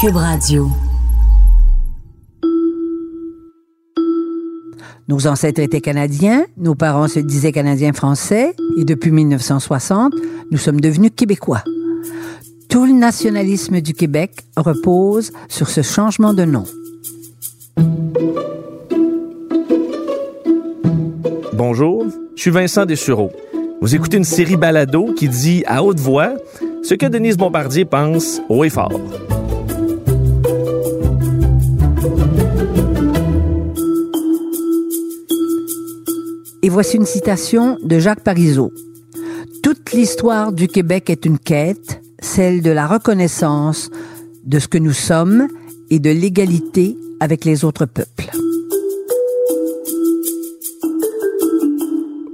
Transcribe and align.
Cube 0.00 0.16
Radio. 0.16 0.66
Nos 5.08 5.26
ancêtres 5.26 5.60
étaient 5.60 5.82
canadiens, 5.82 6.46
nos 6.56 6.74
parents 6.74 7.06
se 7.06 7.18
disaient 7.18 7.52
canadiens 7.52 7.92
français, 7.92 8.54
et 8.78 8.84
depuis 8.84 9.10
1960, 9.10 10.14
nous 10.50 10.56
sommes 10.56 10.80
devenus 10.80 11.10
québécois. 11.14 11.62
Tout 12.70 12.86
le 12.86 12.94
nationalisme 12.94 13.82
du 13.82 13.92
Québec 13.92 14.30
repose 14.56 15.32
sur 15.48 15.68
ce 15.68 15.82
changement 15.82 16.32
de 16.32 16.46
nom. 16.46 16.64
Bonjour, 21.52 22.06
je 22.36 22.40
suis 22.40 22.50
Vincent 22.50 22.86
Dessureau. 22.86 23.32
Vous 23.82 23.94
écoutez 23.94 24.16
une 24.16 24.24
série 24.24 24.56
balado 24.56 25.12
qui 25.12 25.28
dit 25.28 25.62
à 25.66 25.84
haute 25.84 26.00
voix 26.00 26.36
ce 26.82 26.94
que 26.94 27.04
Denise 27.04 27.36
Bombardier 27.36 27.84
pense 27.84 28.40
haut 28.48 28.64
et 28.64 28.70
fort. 28.70 28.98
Et 36.62 36.68
voici 36.68 36.98
une 36.98 37.06
citation 37.06 37.78
de 37.82 37.98
Jacques 37.98 38.22
Parizeau. 38.22 38.70
Toute 39.62 39.92
l'histoire 39.92 40.52
du 40.52 40.68
Québec 40.68 41.08
est 41.08 41.24
une 41.24 41.38
quête, 41.38 42.02
celle 42.20 42.60
de 42.60 42.70
la 42.70 42.86
reconnaissance 42.86 43.90
de 44.44 44.58
ce 44.58 44.68
que 44.68 44.76
nous 44.76 44.92
sommes 44.92 45.48
et 45.88 45.98
de 45.98 46.10
l'égalité 46.10 46.98
avec 47.18 47.46
les 47.46 47.64
autres 47.64 47.86
peuples. 47.86 48.30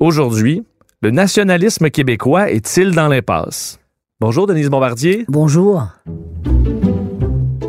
Aujourd'hui, 0.00 0.64
le 1.02 1.12
nationalisme 1.12 1.88
québécois 1.90 2.50
est-il 2.50 2.90
dans 2.90 3.06
l'impasse? 3.06 3.78
Bonjour 4.20 4.48
Denise 4.48 4.70
Bombardier. 4.70 5.24
Bonjour. 5.28 5.86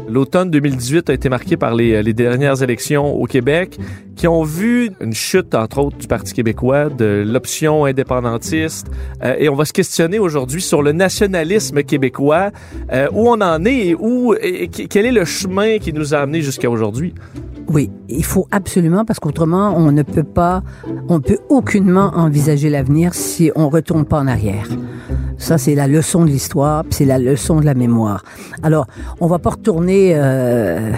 L'automne 0.10 0.50
2018 0.50 1.12
a 1.12 1.14
été 1.14 1.30
marqué 1.30 1.56
par 1.56 1.76
les, 1.76 2.02
les, 2.02 2.14
dernières 2.14 2.64
élections 2.64 3.14
au 3.14 3.26
Québec 3.26 3.78
qui 4.18 4.28
ont 4.28 4.44
vu 4.44 4.92
une 5.00 5.14
chute, 5.14 5.56
entre 5.56 5.78
autres, 5.78 5.98
du 5.98 6.08
Parti 6.08 6.34
québécois, 6.34 6.90
de 6.90 7.24
l'option 7.26 7.86
indépendantiste. 7.86 8.88
Euh, 9.24 9.36
et 9.38 9.48
on 9.48 9.56
va 9.56 9.64
se 9.64 9.74
questionner 9.74 10.20
aujourd'hui 10.20 10.62
sur 10.62 10.82
le 10.82 10.92
nationalisme 10.92 11.84
québécois, 11.84 12.52
euh, 12.92 13.08
où 13.14 13.30
on 13.30 13.40
en 13.40 13.64
est 13.64 13.78
et, 13.78 13.96
où, 13.96 14.34
quel 14.90 15.06
est 15.06 15.12
le 15.12 15.24
chemin 15.24 15.78
qui 15.78 15.94
nous 15.94 16.16
a 16.16 16.18
amenés 16.18 16.42
jusqu'à 16.42 16.70
aujourd'hui? 16.70 17.14
Oui, 17.70 17.92
il 18.08 18.24
faut 18.24 18.48
absolument, 18.52 19.04
parce 19.04 19.20
qu'autrement, 19.20 19.74
on 19.76 19.92
ne 19.92 20.02
peut 20.02 20.24
pas, 20.24 20.64
on 21.10 21.20
peut 21.20 21.40
aucunement 21.50 22.12
envisager 22.16 22.70
l'avenir 22.70 23.14
si 23.14 23.52
on 23.56 23.68
retourne 23.70 24.06
pas 24.06 24.20
en 24.20 24.28
arrière. 24.28 24.68
Ça, 25.38 25.58
c'est 25.58 25.76
la 25.76 25.88
leçon 25.88 26.24
de 26.24 26.30
l'histoire, 26.30 26.86
c'est 26.90 27.06
la 27.06 27.20
leçon 27.20 27.60
de 27.60 27.66
la 27.66 27.74
mémoire. 27.74 28.24
Alors, 28.64 28.88
on 29.20 29.28
va 29.28 29.38
pas 29.38 29.52
retourner, 29.52 30.14
euh, 30.16 30.92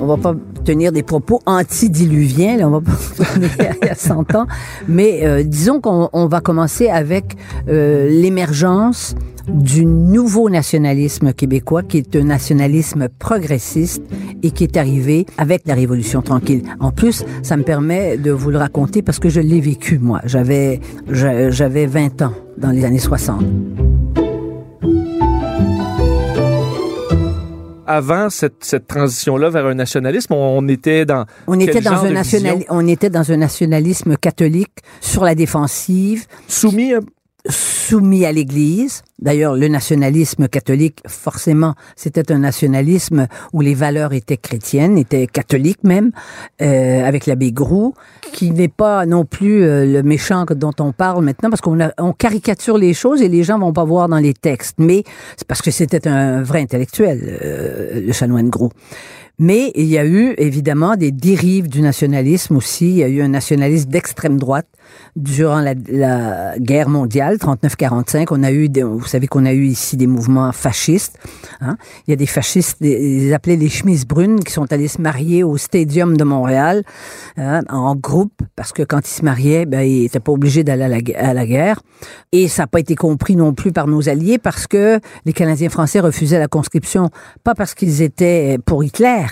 on 0.00 0.06
va 0.06 0.16
pas 0.16 0.34
tenir 0.64 0.90
des 0.90 1.02
propos 1.02 1.40
antidiluviens, 1.44 2.55
on 2.64 2.70
va 2.70 2.80
pas 2.80 2.92
retourner 3.18 3.48
à 3.90 3.94
100 3.94 4.34
ans, 4.34 4.46
mais 4.88 5.20
euh, 5.24 5.42
disons 5.42 5.80
qu'on 5.80 6.08
on 6.12 6.26
va 6.26 6.40
commencer 6.40 6.88
avec 6.88 7.36
euh, 7.68 8.08
l'émergence 8.08 9.14
du 9.48 9.86
nouveau 9.86 10.50
nationalisme 10.50 11.32
québécois, 11.32 11.82
qui 11.82 11.98
est 11.98 12.16
un 12.16 12.24
nationalisme 12.24 13.08
progressiste 13.08 14.02
et 14.42 14.50
qui 14.50 14.64
est 14.64 14.76
arrivé 14.76 15.26
avec 15.38 15.62
la 15.66 15.74
Révolution 15.74 16.20
tranquille. 16.22 16.62
En 16.80 16.90
plus, 16.90 17.24
ça 17.42 17.56
me 17.56 17.62
permet 17.62 18.16
de 18.16 18.32
vous 18.32 18.50
le 18.50 18.58
raconter 18.58 19.02
parce 19.02 19.18
que 19.18 19.28
je 19.28 19.40
l'ai 19.40 19.60
vécu, 19.60 19.98
moi. 19.98 20.20
J'avais, 20.24 20.80
j'avais 21.08 21.86
20 21.86 22.22
ans 22.22 22.32
dans 22.58 22.70
les 22.70 22.84
années 22.84 22.98
60. 22.98 23.44
Avant 27.86 28.30
cette, 28.30 28.64
cette 28.64 28.86
transition-là 28.86 29.50
vers 29.50 29.66
un 29.66 29.74
nationalisme, 29.74 30.34
on, 30.34 30.66
était 30.68 31.04
dans 31.04 31.24
on 31.46 31.58
était 31.58 31.80
dans 31.80 32.04
un 32.04 32.10
national, 32.10 32.64
on 32.68 32.86
était 32.86 33.10
dans 33.10 33.30
un 33.32 33.36
nationalisme 33.36 34.16
catholique 34.16 34.74
sur 35.00 35.24
la 35.24 35.34
défensive, 35.34 36.26
soumis 36.48 36.92
soumis 37.48 38.24
à 38.24 38.32
l'Église. 38.32 39.02
D'ailleurs, 39.18 39.54
le 39.54 39.68
nationalisme 39.68 40.48
catholique, 40.48 41.00
forcément, 41.06 41.74
c'était 41.96 42.30
un 42.32 42.38
nationalisme 42.38 43.28
où 43.52 43.60
les 43.60 43.74
valeurs 43.74 44.12
étaient 44.12 44.36
chrétiennes, 44.36 44.98
étaient 44.98 45.26
catholiques 45.26 45.82
même, 45.84 46.10
euh, 46.60 47.04
avec 47.04 47.26
l'abbé 47.26 47.52
Groux, 47.52 47.94
qui 48.32 48.50
n'est 48.50 48.68
pas 48.68 49.06
non 49.06 49.24
plus 49.24 49.62
euh, 49.62 49.86
le 49.86 50.02
méchant 50.02 50.44
dont 50.50 50.74
on 50.80 50.92
parle 50.92 51.24
maintenant, 51.24 51.48
parce 51.48 51.62
qu'on 51.62 51.78
on 51.98 52.12
caricature 52.12 52.76
les 52.76 52.92
choses 52.92 53.22
et 53.22 53.28
les 53.28 53.42
gens 53.42 53.58
vont 53.58 53.72
pas 53.72 53.84
voir 53.84 54.08
dans 54.08 54.18
les 54.18 54.34
textes. 54.34 54.76
Mais 54.78 55.02
c'est 55.36 55.46
parce 55.46 55.62
que 55.62 55.70
c'était 55.70 56.06
un 56.08 56.42
vrai 56.42 56.60
intellectuel, 56.60 57.38
euh, 57.42 58.00
le 58.00 58.12
chanoine 58.12 58.50
Groux. 58.50 58.70
Mais 59.38 59.70
il 59.74 59.84
y 59.84 59.98
a 59.98 60.06
eu 60.06 60.34
évidemment 60.38 60.96
des 60.96 61.10
dérives 61.10 61.68
du 61.68 61.82
nationalisme 61.82 62.56
aussi. 62.56 62.90
Il 62.90 62.96
y 62.96 63.04
a 63.04 63.08
eu 63.08 63.20
un 63.20 63.28
nationalisme 63.28 63.90
d'extrême 63.90 64.38
droite 64.38 64.66
durant 65.16 65.60
la, 65.60 65.74
guerre 66.58 66.88
mondiale 66.88 67.36
39-45. 67.36 68.26
On 68.30 68.42
a 68.42 68.52
eu, 68.52 68.68
des, 68.68 68.82
vous 68.82 69.06
savez 69.06 69.26
qu'on 69.26 69.46
a 69.46 69.52
eu 69.52 69.66
ici 69.66 69.96
des 69.96 70.06
mouvements 70.06 70.52
fascistes. 70.52 71.18
Hein? 71.60 71.76
Il 72.06 72.10
y 72.10 72.14
a 72.14 72.16
des 72.16 72.26
fascistes, 72.26 72.78
ils 72.80 73.32
appelaient 73.34 73.56
les 73.56 73.68
chemises 73.68 74.06
brunes, 74.06 74.40
qui 74.40 74.52
sont 74.52 74.72
allés 74.72 74.88
se 74.88 75.00
marier 75.00 75.42
au 75.42 75.56
Stadium 75.56 76.16
de 76.16 76.24
Montréal 76.24 76.82
hein, 77.36 77.62
en 77.68 77.94
groupe 77.94 78.42
parce 78.54 78.72
que 78.72 78.82
quand 78.82 79.06
ils 79.08 79.12
se 79.12 79.24
mariaient, 79.24 79.66
ben, 79.66 79.80
ils 79.80 80.02
n'étaient 80.02 80.20
pas 80.20 80.32
obligés 80.32 80.64
d'aller 80.64 80.84
à 80.84 80.88
la, 80.88 80.98
à 81.16 81.34
la 81.34 81.46
guerre. 81.46 81.80
Et 82.32 82.48
ça 82.48 82.62
n'a 82.62 82.66
pas 82.66 82.80
été 82.80 82.94
compris 82.94 83.36
non 83.36 83.54
plus 83.54 83.72
par 83.72 83.86
nos 83.86 84.08
alliés 84.08 84.38
parce 84.38 84.66
que 84.66 85.00
les 85.24 85.32
Canadiens 85.32 85.68
français 85.68 86.00
refusaient 86.00 86.38
la 86.38 86.48
conscription, 86.48 87.10
pas 87.44 87.54
parce 87.54 87.74
qu'ils 87.74 88.02
étaient 88.02 88.58
pour 88.64 88.84
Hitler 88.84 89.26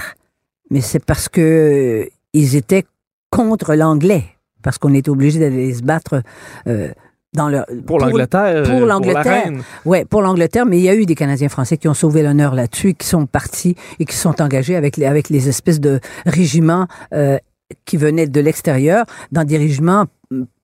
mais 0.70 0.80
c'est 0.80 1.04
parce 1.04 1.28
que 1.28 2.08
ils 2.32 2.56
étaient 2.56 2.84
contre 3.30 3.74
l'anglais, 3.74 4.24
parce 4.64 4.78
qu'on 4.78 4.92
était 4.94 5.10
obligé 5.10 5.38
d'aller 5.38 5.72
se 5.72 5.82
battre. 5.82 6.22
Euh, 6.66 6.88
dans 7.34 7.48
le, 7.48 7.64
pour, 7.84 7.98
l'Angleterre. 7.98 8.62
Pour 8.62 8.86
l'Angleterre. 8.86 9.50
Ouais, 9.84 10.04
pour 10.04 10.22
l'Angleterre, 10.22 10.66
mais 10.66 10.78
il 10.78 10.84
y 10.84 10.88
a 10.88 10.94
eu 10.94 11.04
des 11.04 11.16
Canadiens 11.16 11.48
français 11.48 11.76
qui 11.76 11.88
ont 11.88 11.94
sauvé 11.94 12.22
l'honneur 12.22 12.54
là-dessus, 12.54 12.94
qui 12.94 13.08
sont 13.08 13.26
partis 13.26 13.74
et 13.98 14.04
qui 14.04 14.14
sont 14.14 14.40
engagés 14.40 14.76
avec 14.76 14.96
les, 14.96 15.06
avec 15.06 15.30
les 15.30 15.48
espèces 15.48 15.80
de 15.80 15.98
régiments 16.26 16.86
euh, 17.12 17.38
qui 17.86 17.96
venaient 17.96 18.28
de 18.28 18.40
l'extérieur, 18.40 19.04
dans 19.32 19.42
des 19.42 19.58
régiments 19.58 20.06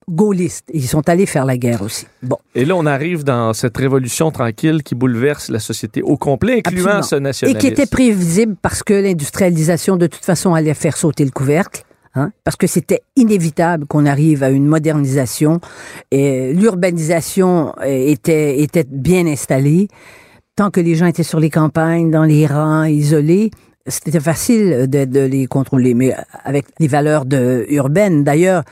gaullistes. 0.09 0.69
Ils 0.73 0.87
sont 0.87 1.09
allés 1.09 1.27
faire 1.27 1.45
la 1.45 1.57
guerre 1.57 1.83
aussi. 1.83 2.07
Bon. 2.23 2.39
Et 2.55 2.65
là, 2.65 2.77
on 2.77 2.87
arrive 2.87 3.25
dans 3.25 3.53
cette 3.53 3.77
révolution 3.77 4.31
tranquille 4.31 4.83
qui 4.83 4.95
bouleverse 4.95 5.49
la 5.49 5.61
société 5.61 6.03
au 6.03 6.17
complet, 6.17 6.63
incluant 6.65 6.87
Absolument. 6.87 7.03
ce 7.03 7.17
nationalisme. 7.17 7.59
Et 7.59 7.61
qui 7.61 7.81
était 7.81 7.91
prévisible 7.91 8.57
parce 8.61 8.83
que 8.83 8.95
l'industrialisation, 8.95 9.97
de 9.97 10.07
toute 10.07 10.25
façon, 10.25 10.55
allait 10.55 10.75
faire 10.75 10.97
sauter 10.97 11.25
le 11.25 11.31
couvercle. 11.31 11.83
Hein, 12.17 12.33
parce 12.43 12.57
que 12.57 12.67
c'était 12.67 13.03
inévitable 13.15 13.87
qu'on 13.87 14.05
arrive 14.05 14.43
à 14.43 14.51
une 14.51 14.67
modernisation 14.67 15.61
et 16.11 16.53
l'urbanisation 16.53 17.73
était, 17.85 18.61
était 18.61 18.85
bien 18.89 19.27
installée. 19.29 19.87
Tant 20.57 20.71
que 20.71 20.81
les 20.81 20.97
gens 20.97 21.07
étaient 21.07 21.23
sur 21.23 21.39
les 21.39 21.51
campagnes, 21.51 22.11
dans 22.11 22.25
les 22.25 22.49
rangs, 22.49 22.83
isolés, 22.83 23.53
c'était 23.87 24.21
facile 24.21 24.89
de, 24.89 25.21
les 25.21 25.47
contrôler, 25.47 25.95
mais 25.95 26.15
avec 26.45 26.67
les 26.79 26.89
valeurs 26.89 27.25
de, 27.25 27.65
urbaines. 27.69 28.25
D'ailleurs, 28.25 28.65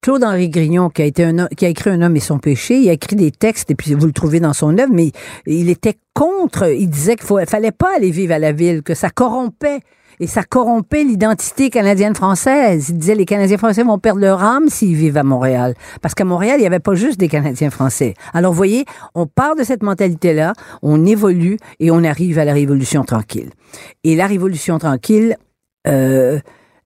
Claude-Henri 0.00 0.48
Grignon, 0.48 0.90
qui 0.90 1.02
a, 1.02 1.10
qui 1.10 1.64
a 1.64 1.68
écrit 1.68 1.90
Un 1.90 2.02
homme 2.02 2.16
et 2.16 2.20
son 2.20 2.38
péché, 2.38 2.78
il 2.78 2.88
a 2.88 2.92
écrit 2.92 3.16
des 3.16 3.30
textes, 3.30 3.70
et 3.70 3.74
puis 3.74 3.94
vous 3.94 4.06
le 4.06 4.12
trouvez 4.12 4.40
dans 4.40 4.52
son 4.52 4.78
œuvre, 4.78 4.92
mais 4.92 5.12
il 5.46 5.68
était 5.68 5.96
contre, 6.12 6.70
il 6.70 6.88
disait 6.88 7.16
qu'il 7.16 7.34
ne 7.34 7.44
fallait 7.46 7.72
pas 7.72 7.96
aller 7.96 8.10
vivre 8.10 8.34
à 8.34 8.38
la 8.38 8.52
ville, 8.52 8.82
que 8.82 8.94
ça 8.94 9.10
corrompait. 9.10 9.80
Et 10.20 10.26
ça 10.26 10.42
corrompait 10.42 11.04
l'identité 11.04 11.70
canadienne-française. 11.70 12.88
Il 12.90 12.98
disait 12.98 13.14
les 13.14 13.24
Canadiens 13.24 13.58
français 13.58 13.82
vont 13.82 13.98
perdre 13.98 14.20
leur 14.20 14.42
âme 14.42 14.68
s'ils 14.68 14.94
vivent 14.94 15.16
à 15.16 15.22
Montréal. 15.22 15.74
Parce 16.02 16.14
qu'à 16.14 16.24
Montréal, 16.24 16.56
il 16.58 16.60
n'y 16.60 16.66
avait 16.66 16.78
pas 16.78 16.94
juste 16.94 17.18
des 17.18 17.28
Canadiens 17.28 17.70
français. 17.70 18.14
Alors, 18.32 18.52
vous 18.52 18.56
voyez, 18.56 18.84
on 19.14 19.26
part 19.26 19.56
de 19.56 19.64
cette 19.64 19.82
mentalité-là, 19.82 20.52
on 20.82 21.04
évolue 21.04 21.58
et 21.80 21.90
on 21.90 22.04
arrive 22.04 22.38
à 22.38 22.44
la 22.44 22.52
Révolution 22.52 23.04
tranquille. 23.04 23.50
Et 24.04 24.16
la 24.16 24.26
Révolution 24.26 24.78
tranquille, 24.78 25.36
euh, 25.86 26.38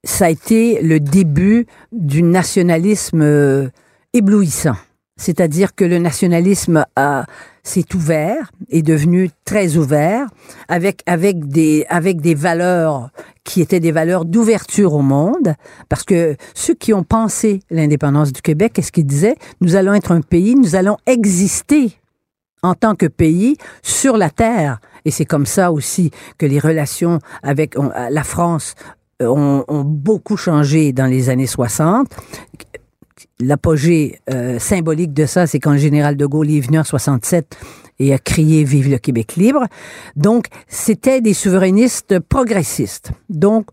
ça 0.04 0.26
a 0.26 0.30
été 0.30 0.80
le 0.82 1.00
début 1.00 1.66
du 1.92 2.22
nationalisme 2.22 3.22
euh, 3.22 3.68
éblouissant. 4.12 4.76
C'est-à-dire 5.16 5.74
que 5.74 5.84
le 5.84 5.98
nationalisme 5.98 6.84
a, 6.96 7.26
s'est 7.68 7.94
ouvert, 7.94 8.50
est 8.70 8.82
devenu 8.82 9.30
très 9.44 9.76
ouvert, 9.76 10.26
avec, 10.68 11.02
avec, 11.06 11.46
des, 11.46 11.86
avec 11.88 12.20
des 12.20 12.34
valeurs 12.34 13.10
qui 13.44 13.60
étaient 13.60 13.80
des 13.80 13.92
valeurs 13.92 14.24
d'ouverture 14.24 14.94
au 14.94 15.02
monde, 15.02 15.54
parce 15.88 16.02
que 16.02 16.36
ceux 16.54 16.74
qui 16.74 16.92
ont 16.92 17.04
pensé 17.04 17.60
l'indépendance 17.70 18.32
du 18.32 18.42
Québec, 18.42 18.72
qu'est-ce 18.74 18.92
qu'ils 18.92 19.06
disaient? 19.06 19.36
Nous 19.60 19.76
allons 19.76 19.94
être 19.94 20.12
un 20.12 20.20
pays, 20.20 20.54
nous 20.54 20.76
allons 20.76 20.96
exister 21.06 21.98
en 22.62 22.74
tant 22.74 22.94
que 22.94 23.06
pays 23.06 23.56
sur 23.82 24.16
la 24.16 24.30
terre. 24.30 24.80
Et 25.04 25.10
c'est 25.10 25.24
comme 25.24 25.46
ça 25.46 25.70
aussi 25.70 26.10
que 26.38 26.46
les 26.46 26.58
relations 26.58 27.20
avec 27.42 27.76
la 28.10 28.24
France 28.24 28.74
euh, 29.22 29.26
ont, 29.28 29.64
ont 29.68 29.84
beaucoup 29.84 30.36
changé 30.36 30.92
dans 30.92 31.06
les 31.06 31.28
années 31.30 31.46
60. 31.46 32.08
L'apogée 33.40 34.20
euh, 34.30 34.58
symbolique 34.58 35.12
de 35.12 35.26
ça, 35.26 35.46
c'est 35.46 35.60
quand 35.60 35.72
le 35.72 35.78
général 35.78 36.16
de 36.16 36.26
Gaulle 36.26 36.50
est 36.50 36.60
venu 36.60 36.78
en 36.78 36.84
67 36.84 37.56
et 38.00 38.12
a 38.12 38.18
crié 38.18 38.64
Vive 38.64 38.90
le 38.90 38.98
Québec 38.98 39.36
libre. 39.36 39.64
Donc, 40.16 40.46
c'était 40.66 41.20
des 41.20 41.34
souverainistes 41.34 42.18
progressistes, 42.18 43.12
donc 43.28 43.68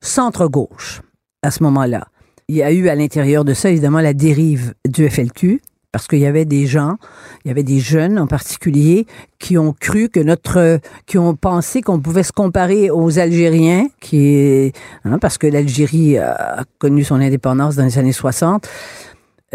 centre-gauche 0.00 1.02
à 1.42 1.50
ce 1.50 1.62
moment-là. 1.62 2.06
Il 2.48 2.56
y 2.56 2.62
a 2.62 2.72
eu 2.72 2.88
à 2.88 2.94
l'intérieur 2.94 3.44
de 3.44 3.54
ça, 3.54 3.70
évidemment, 3.70 4.00
la 4.00 4.14
dérive 4.14 4.74
du 4.88 5.08
FLQ, 5.08 5.60
parce 5.92 6.08
qu'il 6.08 6.18
y 6.18 6.26
avait 6.26 6.46
des 6.46 6.66
gens, 6.66 6.96
il 7.44 7.48
y 7.48 7.50
avait 7.50 7.62
des 7.62 7.78
jeunes 7.78 8.18
en 8.18 8.26
particulier, 8.26 9.06
qui 9.38 9.58
ont 9.58 9.74
cru 9.78 10.08
que 10.08 10.20
notre, 10.20 10.80
qui 11.06 11.18
ont 11.18 11.34
pensé 11.34 11.82
qu'on 11.82 12.00
pouvait 12.00 12.22
se 12.22 12.32
comparer 12.32 12.90
aux 12.90 13.18
Algériens, 13.18 13.86
qui 14.00 14.72
hein, 15.04 15.18
parce 15.18 15.36
que 15.36 15.46
l'Algérie 15.46 16.16
a 16.18 16.64
connu 16.78 17.04
son 17.04 17.16
indépendance 17.16 17.76
dans 17.76 17.84
les 17.84 17.98
années 17.98 18.12
60, 18.12 18.66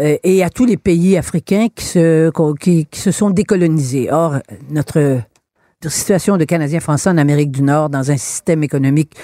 euh, 0.00 0.16
et 0.22 0.44
à 0.44 0.50
tous 0.50 0.64
les 0.64 0.76
pays 0.76 1.16
africains 1.16 1.66
qui 1.74 1.84
se, 1.84 2.30
qui, 2.60 2.86
qui 2.86 3.00
se 3.00 3.10
sont 3.10 3.30
décolonisés. 3.30 4.12
Or, 4.12 4.36
notre 4.70 5.20
situation 5.86 6.36
de 6.36 6.44
Canadiens 6.44 6.80
français 6.80 7.10
en 7.10 7.18
Amérique 7.18 7.50
du 7.50 7.62
Nord 7.62 7.90
dans 7.90 8.10
un 8.10 8.16
système 8.16 8.62
économique 8.62 9.14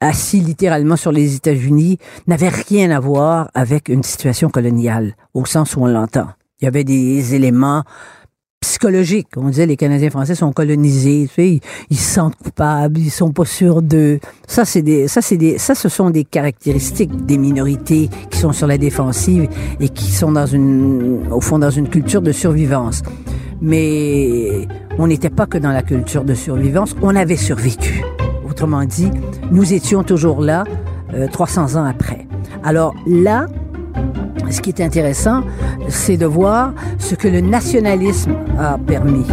assis 0.00 0.40
littéralement 0.40 0.96
sur 0.96 1.12
les 1.12 1.36
États-Unis 1.36 1.98
n'avait 2.26 2.48
rien 2.48 2.90
à 2.90 3.00
voir 3.00 3.50
avec 3.54 3.88
une 3.88 4.02
situation 4.02 4.48
coloniale, 4.48 5.14
au 5.34 5.44
sens 5.44 5.76
où 5.76 5.82
on 5.82 5.86
l'entend. 5.86 6.28
Il 6.62 6.66
y 6.66 6.68
avait 6.68 6.84
des 6.84 7.34
éléments 7.34 7.82
psychologiques. 8.60 9.30
On 9.36 9.48
disait 9.48 9.66
les 9.66 9.76
Canadiens 9.76 10.10
français 10.10 10.36
sont 10.36 10.52
colonisés, 10.52 11.26
tu 11.28 11.34
sais, 11.34 11.60
ils, 11.90 11.96
se 11.96 12.14
sentent 12.14 12.36
coupables, 12.36 13.00
ils 13.00 13.10
sont 13.10 13.32
pas 13.32 13.44
sûrs 13.44 13.82
d'eux. 13.82 14.20
Ça, 14.46 14.64
c'est 14.64 14.82
des, 14.82 15.08
ça, 15.08 15.20
c'est 15.20 15.36
des, 15.36 15.58
ça, 15.58 15.74
ce 15.74 15.88
sont 15.88 16.10
des 16.10 16.22
caractéristiques 16.22 17.26
des 17.26 17.36
minorités 17.36 18.08
qui 18.30 18.38
sont 18.38 18.52
sur 18.52 18.68
la 18.68 18.78
défensive 18.78 19.48
et 19.80 19.88
qui 19.88 20.12
sont 20.12 20.30
dans 20.30 20.46
une, 20.46 21.26
au 21.32 21.40
fond, 21.40 21.58
dans 21.58 21.70
une 21.70 21.88
culture 21.88 22.22
de 22.22 22.30
survivance. 22.30 23.02
Mais 23.60 24.68
on 24.98 25.08
n'était 25.08 25.30
pas 25.30 25.46
que 25.46 25.58
dans 25.58 25.72
la 25.72 25.82
culture 25.82 26.22
de 26.22 26.34
survivance, 26.34 26.94
on 27.02 27.16
avait 27.16 27.36
survécu. 27.36 28.04
Autrement 28.48 28.84
dit, 28.84 29.10
nous 29.50 29.72
étions 29.72 30.04
toujours 30.04 30.40
là 30.40 30.62
euh, 31.12 31.26
300 31.26 31.74
ans 31.74 31.84
après. 31.84 32.28
Alors 32.62 32.94
là, 33.06 33.48
ce 34.52 34.60
qui 34.60 34.70
est 34.70 34.80
intéressant, 34.80 35.42
c'est 35.88 36.16
de 36.16 36.26
voir 36.26 36.74
ce 36.98 37.14
que 37.14 37.28
le 37.28 37.40
nationalisme 37.40 38.36
a 38.58 38.78
permis. 38.78 39.26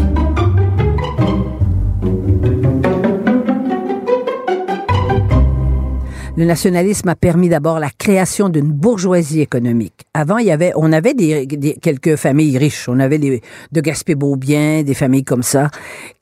Le 6.37 6.45
nationalisme 6.45 7.09
a 7.09 7.15
permis 7.15 7.49
d'abord 7.49 7.81
la 7.81 7.89
création 7.89 8.47
d'une 8.47 8.71
bourgeoisie 8.71 9.41
économique. 9.41 10.05
Avant, 10.13 10.37
il 10.37 10.45
y 10.45 10.51
avait, 10.51 10.71
on 10.77 10.93
avait 10.93 11.13
des, 11.13 11.45
quelques 11.81 12.15
familles 12.15 12.57
riches. 12.57 12.87
On 12.87 13.01
avait 13.01 13.17
les, 13.17 13.41
de 13.73 13.81
Gaspé-Beaubien, 13.81 14.83
des 14.83 14.93
familles 14.93 15.25
comme 15.25 15.43
ça, 15.43 15.69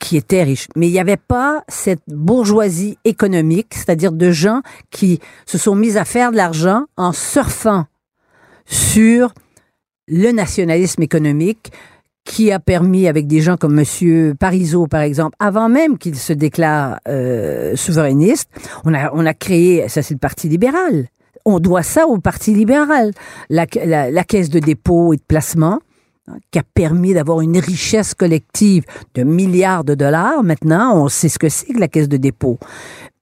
qui 0.00 0.16
étaient 0.16 0.42
riches. 0.42 0.66
Mais 0.74 0.88
il 0.88 0.92
n'y 0.92 0.98
avait 0.98 1.16
pas 1.16 1.62
cette 1.68 2.02
bourgeoisie 2.08 2.98
économique, 3.04 3.68
c'est-à-dire 3.70 4.10
de 4.10 4.32
gens 4.32 4.62
qui 4.90 5.20
se 5.46 5.56
sont 5.56 5.76
mis 5.76 5.96
à 5.96 6.04
faire 6.04 6.32
de 6.32 6.36
l'argent 6.36 6.86
en 6.96 7.12
surfant 7.12 7.84
sur 8.68 9.32
le 10.06 10.30
nationalisme 10.32 11.02
économique 11.02 11.72
qui 12.24 12.52
a 12.52 12.58
permis, 12.58 13.08
avec 13.08 13.26
des 13.26 13.40
gens 13.40 13.56
comme 13.56 13.74
Monsieur 13.74 14.34
Parizeau, 14.38 14.86
par 14.86 15.00
exemple, 15.00 15.34
avant 15.40 15.68
même 15.70 15.96
qu'il 15.96 16.14
se 16.16 16.34
déclare 16.34 17.00
euh, 17.08 17.74
souverainiste, 17.74 18.50
on 18.84 18.92
a, 18.92 19.10
on 19.14 19.24
a 19.24 19.32
créé, 19.32 19.88
ça 19.88 20.02
c'est 20.02 20.14
le 20.14 20.18
Parti 20.20 20.48
libéral. 20.48 21.08
On 21.46 21.58
doit 21.58 21.82
ça 21.82 22.06
au 22.06 22.18
Parti 22.18 22.52
libéral. 22.52 23.12
La, 23.48 23.64
la, 23.82 24.10
la 24.10 24.24
caisse 24.24 24.50
de 24.50 24.58
dépôt 24.58 25.14
et 25.14 25.16
de 25.16 25.22
placement, 25.26 25.80
hein, 26.26 26.36
qui 26.50 26.58
a 26.58 26.62
permis 26.74 27.14
d'avoir 27.14 27.40
une 27.40 27.56
richesse 27.58 28.12
collective 28.12 28.84
de 29.14 29.22
milliards 29.22 29.84
de 29.84 29.94
dollars. 29.94 30.42
Maintenant, 30.42 31.02
on 31.02 31.08
sait 31.08 31.30
ce 31.30 31.38
que 31.38 31.48
c'est 31.48 31.72
que 31.72 31.80
la 31.80 31.88
caisse 31.88 32.08
de 32.10 32.18
dépôt. 32.18 32.58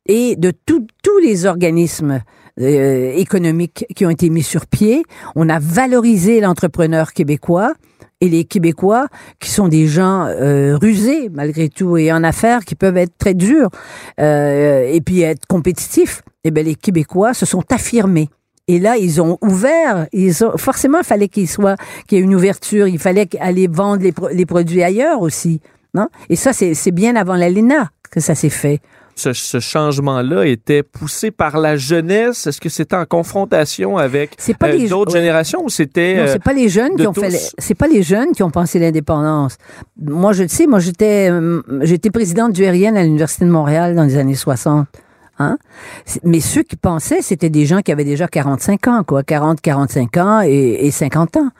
Et 0.07 0.35
de 0.35 0.53
tout- 0.67 0.87
tous 1.05 1.19
les 1.19 1.47
organismes 1.47 2.23
euh, 2.61 3.13
économiques 3.15 3.85
qui 3.95 4.07
ont 4.07 4.11
été 4.11 4.31
mis 4.31 4.43
sur 4.43 4.67
pied, 4.67 5.03
on 5.35 5.49
a 5.49 5.59
valorisé 5.59 6.41
l'entrepreneur 6.41 7.13
québécois 7.13 7.75
et 8.21 8.29
les 8.29 8.45
Québécois, 8.45 9.09
qui 9.41 9.51
sont 9.51 9.69
des 9.69 9.87
gens 9.87 10.25
euh, 10.27 10.77
rusés 10.77 11.29
malgré 11.33 11.69
tout 11.69 11.99
et 11.99 12.13
en 12.13 12.25
affaires, 12.25 12.65
qui 12.65 12.75
peuvent 12.75 12.97
être 12.97 13.17
très 13.19 13.35
durs 13.35 13.69
euh, 14.21 14.89
et 14.91 15.01
puis 15.01 15.21
être 15.21 15.47
compétitifs, 15.47 16.23
eh 16.45 16.51
bien 16.51 16.63
les 16.63 16.75
Québécois 16.75 17.35
se 17.35 17.45
sont 17.45 17.65
affirmés. 17.71 18.29
Et 18.69 18.81
là, 18.81 18.97
ils 18.97 19.21
ont 19.21 19.39
ouvert. 19.43 20.09
Ils 20.13 20.45
ont, 20.45 20.57
forcément, 20.57 20.99
il 20.99 21.05
fallait 21.05 21.29
qu'il 21.29 21.49
soit, 21.49 21.77
qu'il 22.09 22.19
y 22.19 22.21
ait 22.21 22.25
une 22.25 22.35
ouverture. 22.35 22.89
Il 22.89 22.99
fallait 22.99 23.29
aller 23.39 23.69
vendre 23.69 24.03
les, 24.03 24.13
les 24.33 24.47
produits 24.47 24.83
ailleurs 24.83 25.21
aussi. 25.21 25.61
Non? 25.95 26.09
Et 26.31 26.37
ça, 26.37 26.53
c'est 26.53 26.75
c'est 26.75 26.91
bien 26.91 27.15
avant 27.15 27.37
l'ALENA 27.37 27.91
que 28.11 28.19
ça 28.19 28.35
s'est 28.35 28.51
fait. 28.51 28.81
Ce, 29.19 29.33
ce 29.33 29.61
changement-là 29.61 30.45
était 30.45 30.83
poussé 30.83 31.31
par 31.31 31.59
la 31.59 31.77
jeunesse? 31.77 32.47
Est-ce 32.47 32.61
que 32.61 32.69
c'était 32.69 32.97
en 32.97 33.07
confrontation 33.07 33.97
avec 33.97 34.37
euh, 34.49 34.67
les 34.69 34.89
d'autres 34.89 35.13
générations 35.13 35.65
ou 35.65 35.71
c'était 35.71 36.17
Non, 36.17 36.23
euh, 36.23 36.33
c'est 36.33 36.43
pas 36.43 36.53
les 36.53 36.69
jeunes 36.69 36.97
de 36.97 37.01
qui 37.01 37.07
ont 37.07 37.13
tous? 37.13 37.55
C'est 37.57 37.75
pas 37.75 37.89
les 37.89 38.03
jeunes 38.03 38.33
qui 38.33 38.43
ont 38.43 38.51
pensé 38.51 38.79
l'indépendance. 38.79 39.57
Moi, 40.01 40.33
je 40.33 40.43
le 40.43 40.49
sais. 40.49 40.67
Moi, 40.67 40.81
j'étais, 40.81 41.31
euh, 41.31 41.63
j'étais 41.81 42.11
présidente 42.11 42.53
du 42.53 42.65
RIN 42.69 42.95
à 42.95 43.03
l'université 43.03 43.47
de 43.47 43.51
Montréal 43.51 43.95
dans 43.95 44.05
les 44.05 44.19
années 44.19 44.35
60. 44.35 44.87
Hein? 45.39 45.59
Mais 46.23 46.41
ceux 46.41 46.63
qui 46.63 46.77
pensaient, 46.77 47.23
c'était 47.23 47.51
des 47.51 47.67
gens 47.67 47.81
qui 47.81 47.93
avaient 47.93 48.05
déjà 48.05 48.29
45 48.29 48.89
ans, 48.89 49.03
quoi, 49.03 49.23
40, 49.23 49.61
45 49.61 50.17
ans 50.19 50.43
et, 50.43 50.87
et 50.87 50.91
50 50.91 51.37
ans, 51.37 51.51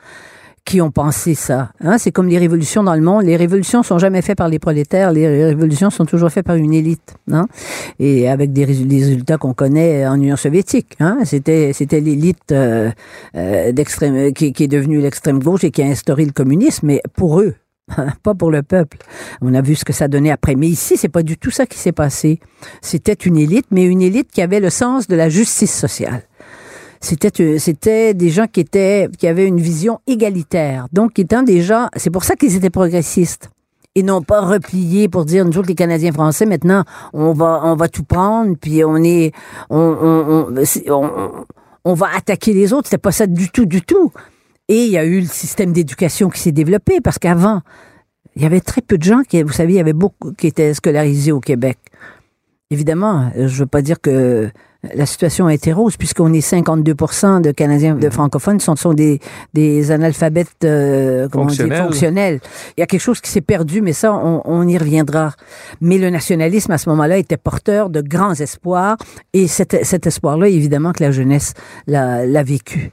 qui 0.67 0.81
ont 0.81 0.91
pensé 0.91 1.33
ça. 1.33 1.71
Hein? 1.79 1.97
C'est 1.97 2.11
comme 2.11 2.27
les 2.27 2.37
révolutions 2.37 2.83
dans 2.83 2.93
le 2.93 3.01
monde. 3.01 3.23
Les 3.23 3.37
révolutions 3.37 3.83
sont 3.83 3.99
jamais 3.99 4.21
faites 4.21 4.37
par 4.37 4.49
les 4.49 4.59
prolétaires. 4.59 5.13
Les 5.13 5.45
révolutions 5.45 5.89
sont 5.89 6.05
toujours 6.05 6.29
faites 6.29 6.45
par 6.45 6.57
une 6.57 6.73
élite. 6.73 7.15
Hein? 7.31 7.47
Et 7.99 8.29
avec 8.29 8.51
des, 8.51 8.65
résu- 8.65 8.85
des 8.85 8.97
résultats 8.97 9.37
qu'on 9.37 9.53
connaît 9.53 10.05
en 10.05 10.15
Union 10.15 10.35
soviétique. 10.35 10.97
Hein? 10.99 11.19
C'était, 11.23 11.71
c'était 11.71 12.01
l'élite 12.01 12.51
euh, 12.51 12.91
euh, 13.35 13.71
d'extrême, 13.71 14.33
qui, 14.33 14.51
qui 14.51 14.65
est 14.65 14.67
devenue 14.67 14.99
l'extrême 14.99 15.41
gauche 15.41 15.63
et 15.63 15.71
qui 15.71 15.81
a 15.81 15.85
instauré 15.85 16.25
le 16.25 16.33
communisme, 16.33 16.87
mais 16.87 17.01
pour 17.15 17.39
eux. 17.39 17.55
Pas 18.21 18.35
pour 18.35 18.51
le 18.51 18.63
peuple. 18.63 18.97
On 19.41 19.53
a 19.53 19.61
vu 19.61 19.73
ce 19.75 19.85
que 19.85 19.93
ça 19.93 20.09
donnait 20.09 20.31
après. 20.31 20.55
Mais 20.55 20.67
ici, 20.67 20.97
c'est 20.97 21.07
pas 21.07 21.23
du 21.23 21.37
tout 21.37 21.51
ça 21.51 21.65
qui 21.65 21.77
s'est 21.79 21.93
passé. 21.93 22.41
C'était 22.81 23.13
une 23.13 23.37
élite, 23.37 23.67
mais 23.71 23.85
une 23.85 24.01
élite 24.01 24.29
qui 24.29 24.41
avait 24.41 24.59
le 24.59 24.69
sens 24.69 25.07
de 25.07 25.15
la 25.15 25.29
justice 25.29 25.73
sociale. 25.73 26.23
C'était, 27.01 27.43
euh, 27.43 27.57
c'était 27.59 28.13
des 28.13 28.29
gens 28.29 28.47
qui 28.47 28.59
étaient, 28.59 29.09
qui 29.17 29.27
avaient 29.27 29.47
une 29.47 29.59
vision 29.59 29.99
égalitaire. 30.07 30.87
Donc, 30.91 31.19
étant 31.19 31.43
gens, 31.47 31.87
c'est 31.95 32.09
pour 32.09 32.23
ça 32.23 32.35
qu'ils 32.35 32.55
étaient 32.55 32.69
progressistes. 32.69 33.49
Et 33.95 34.03
non 34.03 34.21
pas 34.21 34.41
repliés 34.41 35.09
pour 35.09 35.25
dire, 35.25 35.43
nous 35.43 35.57
autres, 35.57 35.69
les 35.69 35.75
Canadiens 35.75 36.11
français, 36.11 36.45
maintenant, 36.45 36.83
on 37.13 37.33
va, 37.33 37.61
on 37.63 37.75
va 37.75 37.87
tout 37.87 38.03
prendre, 38.03 38.55
puis 38.59 38.83
on 38.83 38.97
est, 38.97 39.31
on, 39.69 40.53
on, 40.87 41.45
on, 41.83 41.93
va 41.93 42.07
attaquer 42.15 42.53
les 42.53 42.73
autres. 42.73 42.87
C'était 42.87 42.99
pas 42.99 43.11
ça 43.11 43.25
du 43.25 43.49
tout, 43.49 43.65
du 43.65 43.81
tout. 43.81 44.11
Et 44.67 44.85
il 44.85 44.91
y 44.91 44.97
a 44.97 45.05
eu 45.05 45.21
le 45.21 45.25
système 45.25 45.71
d'éducation 45.71 46.29
qui 46.29 46.39
s'est 46.39 46.51
développé, 46.51 47.01
parce 47.01 47.17
qu'avant, 47.17 47.61
il 48.35 48.43
y 48.43 48.45
avait 48.45 48.61
très 48.61 48.81
peu 48.81 48.99
de 48.99 49.03
gens 49.03 49.23
qui, 49.27 49.41
vous 49.41 49.51
savez, 49.51 49.73
il 49.73 49.77
y 49.77 49.79
avait 49.79 49.93
beaucoup 49.93 50.31
qui 50.33 50.45
étaient 50.45 50.75
scolarisés 50.75 51.31
au 51.31 51.39
Québec. 51.39 51.79
Évidemment, 52.69 53.31
je 53.35 53.47
veux 53.47 53.65
pas 53.65 53.81
dire 53.81 53.99
que 53.99 54.51
la 54.83 55.05
situation 55.05 55.49
est 55.49 55.71
rose, 55.71 55.97
puisqu'on 55.97 56.33
est 56.33 56.47
52% 56.47 57.41
de 57.41 57.51
Canadiens 57.51 57.95
de 57.95 58.09
francophones 58.09 58.59
sont, 58.59 58.75
sont 58.75 58.93
des, 58.93 59.19
des 59.53 59.91
analphabètes 59.91 60.63
euh, 60.63 61.27
on 61.33 61.45
dit, 61.45 61.57
Fonctionnels. 61.57 62.39
Il 62.77 62.81
y 62.81 62.83
a 62.83 62.85
quelque 62.85 63.01
chose 63.01 63.21
qui 63.21 63.29
s'est 63.29 63.41
perdu, 63.41 63.81
mais 63.81 63.93
ça, 63.93 64.13
on, 64.13 64.41
on 64.45 64.67
y 64.67 64.77
reviendra. 64.77 65.33
Mais 65.81 65.97
le 65.97 66.09
nationalisme, 66.09 66.71
à 66.71 66.77
ce 66.77 66.89
moment-là, 66.89 67.17
était 67.17 67.37
porteur 67.37 67.89
de 67.89 68.01
grands 68.01 68.35
espoirs, 68.35 68.97
et 69.33 69.47
cet, 69.47 69.83
cet 69.83 70.07
espoir-là, 70.07 70.47
évidemment 70.47 70.93
que 70.93 71.03
la 71.03 71.11
jeunesse 71.11 71.53
l'a 71.87 72.25
l'a 72.25 72.43
vécu. 72.43 72.91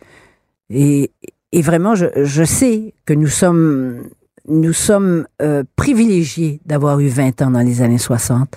Et, 0.71 1.11
et 1.53 1.62
vraiment, 1.62 1.95
je, 1.95 2.07
je 2.17 2.45
sais 2.45 2.95
que 3.05 3.12
nous 3.12 3.29
sommes, 3.29 4.05
nous 4.49 4.73
sommes 4.73 5.26
euh, 5.43 5.64
privilégiés 5.76 6.61
d'avoir 6.64 7.00
eu 7.00 7.09
20 7.09 7.43
ans 7.43 7.50
dans 7.50 7.61
les 7.61 7.83
années 7.83 7.99
60 7.99 8.49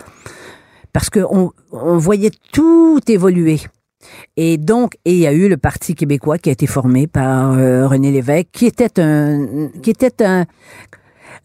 parce 0.98 1.12
qu'on 1.12 1.52
on 1.72 1.98
voyait 2.00 2.32
tout 2.52 3.00
évoluer. 3.08 3.60
Et 4.36 4.58
donc, 4.58 4.96
et 5.06 5.14
il 5.14 5.20
y 5.20 5.28
a 5.28 5.32
eu 5.32 5.48
le 5.48 5.56
Parti 5.56 5.94
québécois 5.94 6.40
qui 6.40 6.50
a 6.50 6.52
été 6.52 6.66
formé 6.66 7.06
par 7.06 7.52
euh, 7.52 7.88
René 7.88 8.10
Lévesque, 8.10 8.48
qui 8.52 8.66
était 8.66 9.00
un, 9.00 9.70
qui 9.84 9.92
était 9.92 10.26
un, 10.26 10.48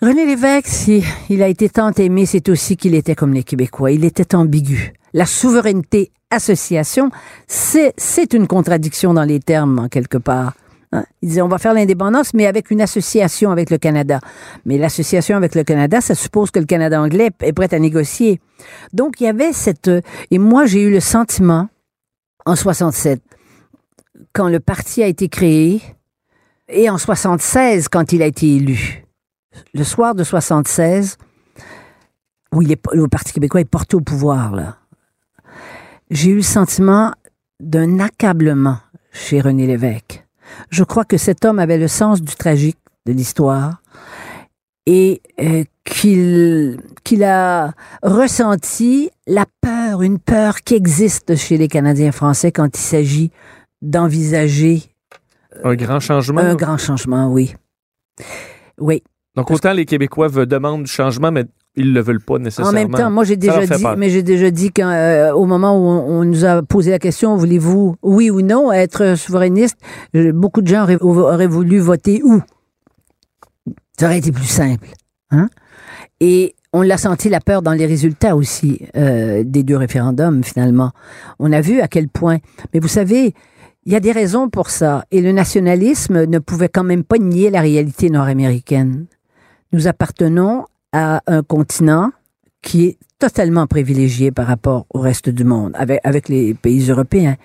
René 0.00 0.24
Lévesque, 0.24 0.68
si 0.68 1.04
il 1.28 1.42
a 1.42 1.48
été 1.48 1.68
tant 1.68 1.92
aimé, 1.92 2.24
c'est 2.24 2.48
aussi 2.48 2.78
qu'il 2.78 2.94
était 2.94 3.14
comme 3.14 3.34
les 3.34 3.42
Québécois. 3.42 3.90
Il 3.90 4.06
était 4.06 4.34
ambigu. 4.34 4.94
La 5.12 5.26
souveraineté 5.26 6.12
association, 6.30 7.10
c'est, 7.46 7.92
c'est 7.98 8.32
une 8.32 8.46
contradiction 8.46 9.12
dans 9.12 9.24
les 9.24 9.40
termes, 9.40 9.80
en 9.80 9.88
quelque 9.88 10.16
part. 10.16 10.54
Hein? 10.92 11.04
Il 11.22 11.28
disait, 11.28 11.42
on 11.42 11.48
va 11.48 11.58
faire 11.58 11.74
l'indépendance, 11.74 12.34
mais 12.34 12.46
avec 12.46 12.70
une 12.70 12.80
association 12.80 13.50
avec 13.50 13.70
le 13.70 13.78
Canada. 13.78 14.20
Mais 14.64 14.78
l'association 14.78 15.36
avec 15.36 15.54
le 15.54 15.64
Canada, 15.64 16.00
ça 16.00 16.14
suppose 16.14 16.50
que 16.50 16.60
le 16.60 16.66
Canada 16.66 17.00
anglais 17.00 17.30
est 17.40 17.52
prêt 17.52 17.72
à 17.72 17.78
négocier. 17.78 18.40
Donc, 18.92 19.20
il 19.20 19.24
y 19.24 19.28
avait 19.28 19.52
cette... 19.52 19.90
Et 20.30 20.38
moi, 20.38 20.66
j'ai 20.66 20.82
eu 20.82 20.90
le 20.90 21.00
sentiment, 21.00 21.68
en 22.44 22.56
67, 22.56 23.20
quand 24.32 24.48
le 24.48 24.60
parti 24.60 25.02
a 25.02 25.06
été 25.06 25.28
créé, 25.28 25.80
et 26.68 26.88
en 26.88 26.98
76, 26.98 27.88
quand 27.88 28.12
il 28.12 28.22
a 28.22 28.26
été 28.26 28.56
élu. 28.56 29.04
Le 29.74 29.84
soir 29.84 30.14
de 30.14 30.24
76, 30.24 31.18
où 32.52 32.62
il 32.62 32.72
est, 32.72 32.80
le 32.92 33.08
Parti 33.08 33.32
québécois 33.32 33.60
est 33.60 33.66
porté 33.66 33.96
au 33.96 34.00
pouvoir, 34.00 34.54
là. 34.54 34.78
J'ai 36.10 36.30
eu 36.30 36.36
le 36.36 36.42
sentiment 36.42 37.12
d'un 37.60 37.98
accablement 37.98 38.78
chez 39.12 39.40
René 39.40 39.66
Lévesque. 39.66 40.21
Je 40.70 40.84
crois 40.84 41.04
que 41.04 41.16
cet 41.16 41.44
homme 41.44 41.58
avait 41.58 41.78
le 41.78 41.88
sens 41.88 42.22
du 42.22 42.34
tragique 42.34 42.78
de 43.06 43.12
l'histoire 43.12 43.82
et 44.86 45.22
euh, 45.40 45.64
qu'il 45.84 46.78
qu'il 47.04 47.24
a 47.24 47.72
ressenti 48.02 49.10
la 49.26 49.46
peur, 49.60 50.02
une 50.02 50.18
peur 50.18 50.60
qui 50.62 50.74
existe 50.74 51.36
chez 51.36 51.56
les 51.58 51.68
Canadiens 51.68 52.12
français 52.12 52.52
quand 52.52 52.76
il 52.76 52.80
s'agit 52.80 53.30
d'envisager 53.80 54.82
Un 55.64 55.74
grand 55.74 56.00
changement? 56.00 56.40
un 56.40 56.54
grand 56.54 56.78
changement, 56.78 57.28
oui. 57.30 57.54
Oui. 58.78 59.02
Donc, 59.34 59.50
autant 59.50 59.72
les 59.72 59.84
Québécois 59.84 60.28
demandent 60.28 60.84
du 60.84 60.90
changement, 60.90 61.32
mais 61.32 61.44
ils 61.76 61.92
le 61.92 62.00
veulent 62.00 62.20
pas 62.20 62.38
nécessairement. 62.38 62.70
En 62.70 62.74
même 62.74 62.90
temps, 62.90 63.10
moi 63.10 63.24
j'ai 63.24 63.36
déjà 63.36 63.64
dit, 63.66 63.82
peur. 63.82 63.96
mais 63.96 64.10
j'ai 64.10 64.22
déjà 64.22 64.50
dit 64.50 64.70
qu'au 64.70 65.46
moment 65.46 65.76
où 65.76 65.88
on, 65.88 66.20
on 66.20 66.24
nous 66.24 66.44
a 66.44 66.62
posé 66.62 66.90
la 66.90 66.98
question, 66.98 67.36
voulez-vous, 67.36 67.96
oui 68.02 68.30
ou 68.30 68.42
non, 68.42 68.72
être 68.72 69.16
souverainiste, 69.16 69.78
euh, 70.14 70.32
beaucoup 70.32 70.60
de 70.60 70.68
gens 70.68 70.82
auraient, 70.82 70.98
auraient 71.00 71.46
voulu 71.46 71.78
voter 71.78 72.20
où? 72.22 72.42
Ça 73.98 74.06
aurait 74.06 74.18
été 74.18 74.32
plus 74.32 74.44
simple. 74.44 74.88
Hein? 75.30 75.48
Et 76.20 76.54
on 76.72 76.82
l'a 76.82 76.98
senti 76.98 77.28
la 77.28 77.40
peur 77.40 77.62
dans 77.62 77.72
les 77.72 77.86
résultats 77.86 78.36
aussi 78.36 78.86
euh, 78.96 79.42
des 79.44 79.62
deux 79.62 79.76
référendums 79.76 80.42
finalement. 80.44 80.92
On 81.38 81.52
a 81.52 81.60
vu 81.60 81.80
à 81.80 81.88
quel 81.88 82.08
point. 82.08 82.38
Mais 82.72 82.80
vous 82.80 82.88
savez, 82.88 83.34
il 83.84 83.92
y 83.92 83.96
a 83.96 84.00
des 84.00 84.12
raisons 84.12 84.48
pour 84.48 84.70
ça. 84.70 85.04
Et 85.10 85.20
le 85.20 85.32
nationalisme 85.32 86.24
ne 86.26 86.38
pouvait 86.38 86.68
quand 86.68 86.84
même 86.84 87.04
pas 87.04 87.18
nier 87.18 87.50
la 87.50 87.60
réalité 87.60 88.10
nord-américaine. 88.10 89.06
Nous 89.72 89.88
appartenons 89.88 90.64
à 90.92 91.22
un 91.26 91.42
continent 91.42 92.12
qui 92.62 92.86
est 92.86 92.98
totalement 93.18 93.66
privilégié 93.66 94.30
par 94.30 94.46
rapport 94.46 94.86
au 94.92 95.00
reste 95.00 95.28
du 95.28 95.44
monde, 95.44 95.72
avec, 95.74 96.00
avec 96.04 96.28
les 96.28 96.54
pays 96.54 96.90
européens. 96.90 97.36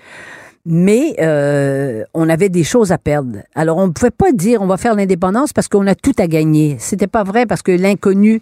Mais 0.66 1.16
euh, 1.22 2.04
on 2.14 2.28
avait 2.30 2.50
des 2.50 2.64
choses 2.64 2.92
à 2.92 2.98
perdre. 2.98 3.40
Alors 3.56 3.78
on 3.78 3.88
ne 3.88 3.92
pouvait 3.92 4.12
pas 4.12 4.32
dire 4.34 4.62
on 4.62 4.68
va 4.68 4.78
faire 4.78 4.96
l'indépendance 4.96 5.54
parce 5.54 5.68
qu'on 5.68 5.88
a 5.88 5.96
tout 5.96 6.16
à 6.18 6.28
gagner. 6.28 6.76
C'était 6.80 7.08
pas 7.08 7.24
vrai 7.24 7.46
parce 7.46 7.62
que 7.62 7.72
l'inconnu 7.72 8.42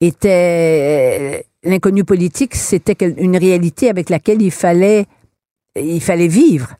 était 0.00 1.44
l'inconnu 1.64 2.04
politique, 2.04 2.54
c'était 2.54 2.96
une 3.16 3.36
réalité 3.36 3.90
avec 3.90 4.10
laquelle 4.10 4.42
il 4.42 4.52
fallait 4.52 5.06
il 5.74 6.00
fallait 6.00 6.28
vivre. 6.28 6.74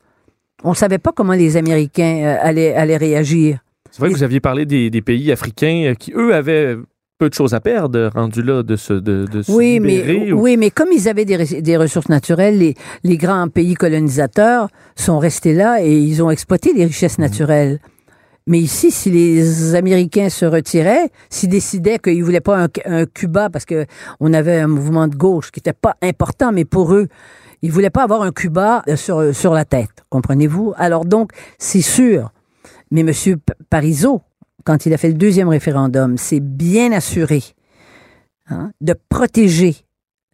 On 0.63 0.69
ne 0.69 0.75
savait 0.75 0.99
pas 0.99 1.11
comment 1.11 1.33
les 1.33 1.57
Américains 1.57 2.23
euh, 2.23 2.37
allaient, 2.39 2.73
allaient 2.73 2.97
réagir. 2.97 3.59
C'est 3.91 3.99
vrai 3.99 4.09
que 4.09 4.15
vous 4.15 4.23
aviez 4.23 4.39
parlé 4.39 4.65
des, 4.65 4.89
des 4.89 5.01
pays 5.01 5.31
africains 5.31 5.91
euh, 5.91 5.93
qui, 5.95 6.13
eux, 6.13 6.33
avaient 6.33 6.77
peu 7.17 7.29
de 7.29 7.33
choses 7.33 7.53
à 7.53 7.59
perdre, 7.59 8.11
rendus 8.13 8.43
là, 8.43 8.61
de 8.63 8.75
se, 8.75 8.93
de, 8.93 9.25
de 9.25 9.41
se 9.41 9.51
Oui 9.51 9.79
mais, 9.79 10.31
ou- 10.31 10.41
oui, 10.41 10.55
mais 10.57 10.69
comme 10.69 10.89
ils 10.93 11.07
avaient 11.09 11.25
des, 11.25 11.61
des 11.61 11.77
ressources 11.77 12.09
naturelles, 12.09 12.59
les, 12.59 12.75
les 13.03 13.17
grands 13.17 13.47
pays 13.47 13.73
colonisateurs 13.73 14.69
sont 14.95 15.17
restés 15.19 15.53
là 15.53 15.83
et 15.83 15.97
ils 15.97 16.21
ont 16.21 16.29
exploité 16.29 16.73
les 16.73 16.85
richesses 16.85 17.17
naturelles. 17.17 17.79
Mais 18.45 18.59
ici, 18.59 18.91
si 18.91 19.09
les 19.11 19.75
Américains 19.75 20.29
se 20.29 20.45
retiraient, 20.45 21.09
s'ils 21.29 21.49
décidaient 21.49 21.99
qu'ils 21.99 22.23
voulaient 22.23 22.39
pas 22.39 22.63
un, 22.63 22.67
un 22.85 23.05
Cuba, 23.05 23.49
parce 23.49 23.65
que 23.65 23.85
on 24.21 24.31
avait 24.33 24.59
un 24.59 24.67
mouvement 24.67 25.07
de 25.09 25.15
gauche 25.15 25.51
qui 25.51 25.59
n'était 25.59 25.73
pas 25.73 25.95
important, 26.01 26.51
mais 26.53 26.63
pour 26.63 26.93
eux, 26.93 27.07
ils 27.61 27.71
voulaient 27.71 27.89
pas 27.89 28.03
avoir 28.03 28.21
un 28.21 28.31
Cuba 28.31 28.83
euh, 28.87 28.95
sur, 28.95 29.35
sur 29.35 29.53
la 29.53 29.65
tête, 29.65 30.05
comprenez-vous? 30.09 30.73
Alors 30.77 31.03
donc, 31.03 31.31
c'est 31.57 31.81
sûr. 31.81 32.31
Mais 32.89 33.01
M. 33.01 33.11
Parizeau, 33.69 34.21
quand 34.67 34.85
il 34.85 34.93
a 34.93 34.97
fait 34.97 35.07
le 35.07 35.13
deuxième 35.13 35.47
référendum, 35.47 36.17
s'est 36.17 36.41
bien 36.41 36.91
assuré 36.91 37.41
hein, 38.49 38.71
de 38.81 38.93
protéger 39.07 39.77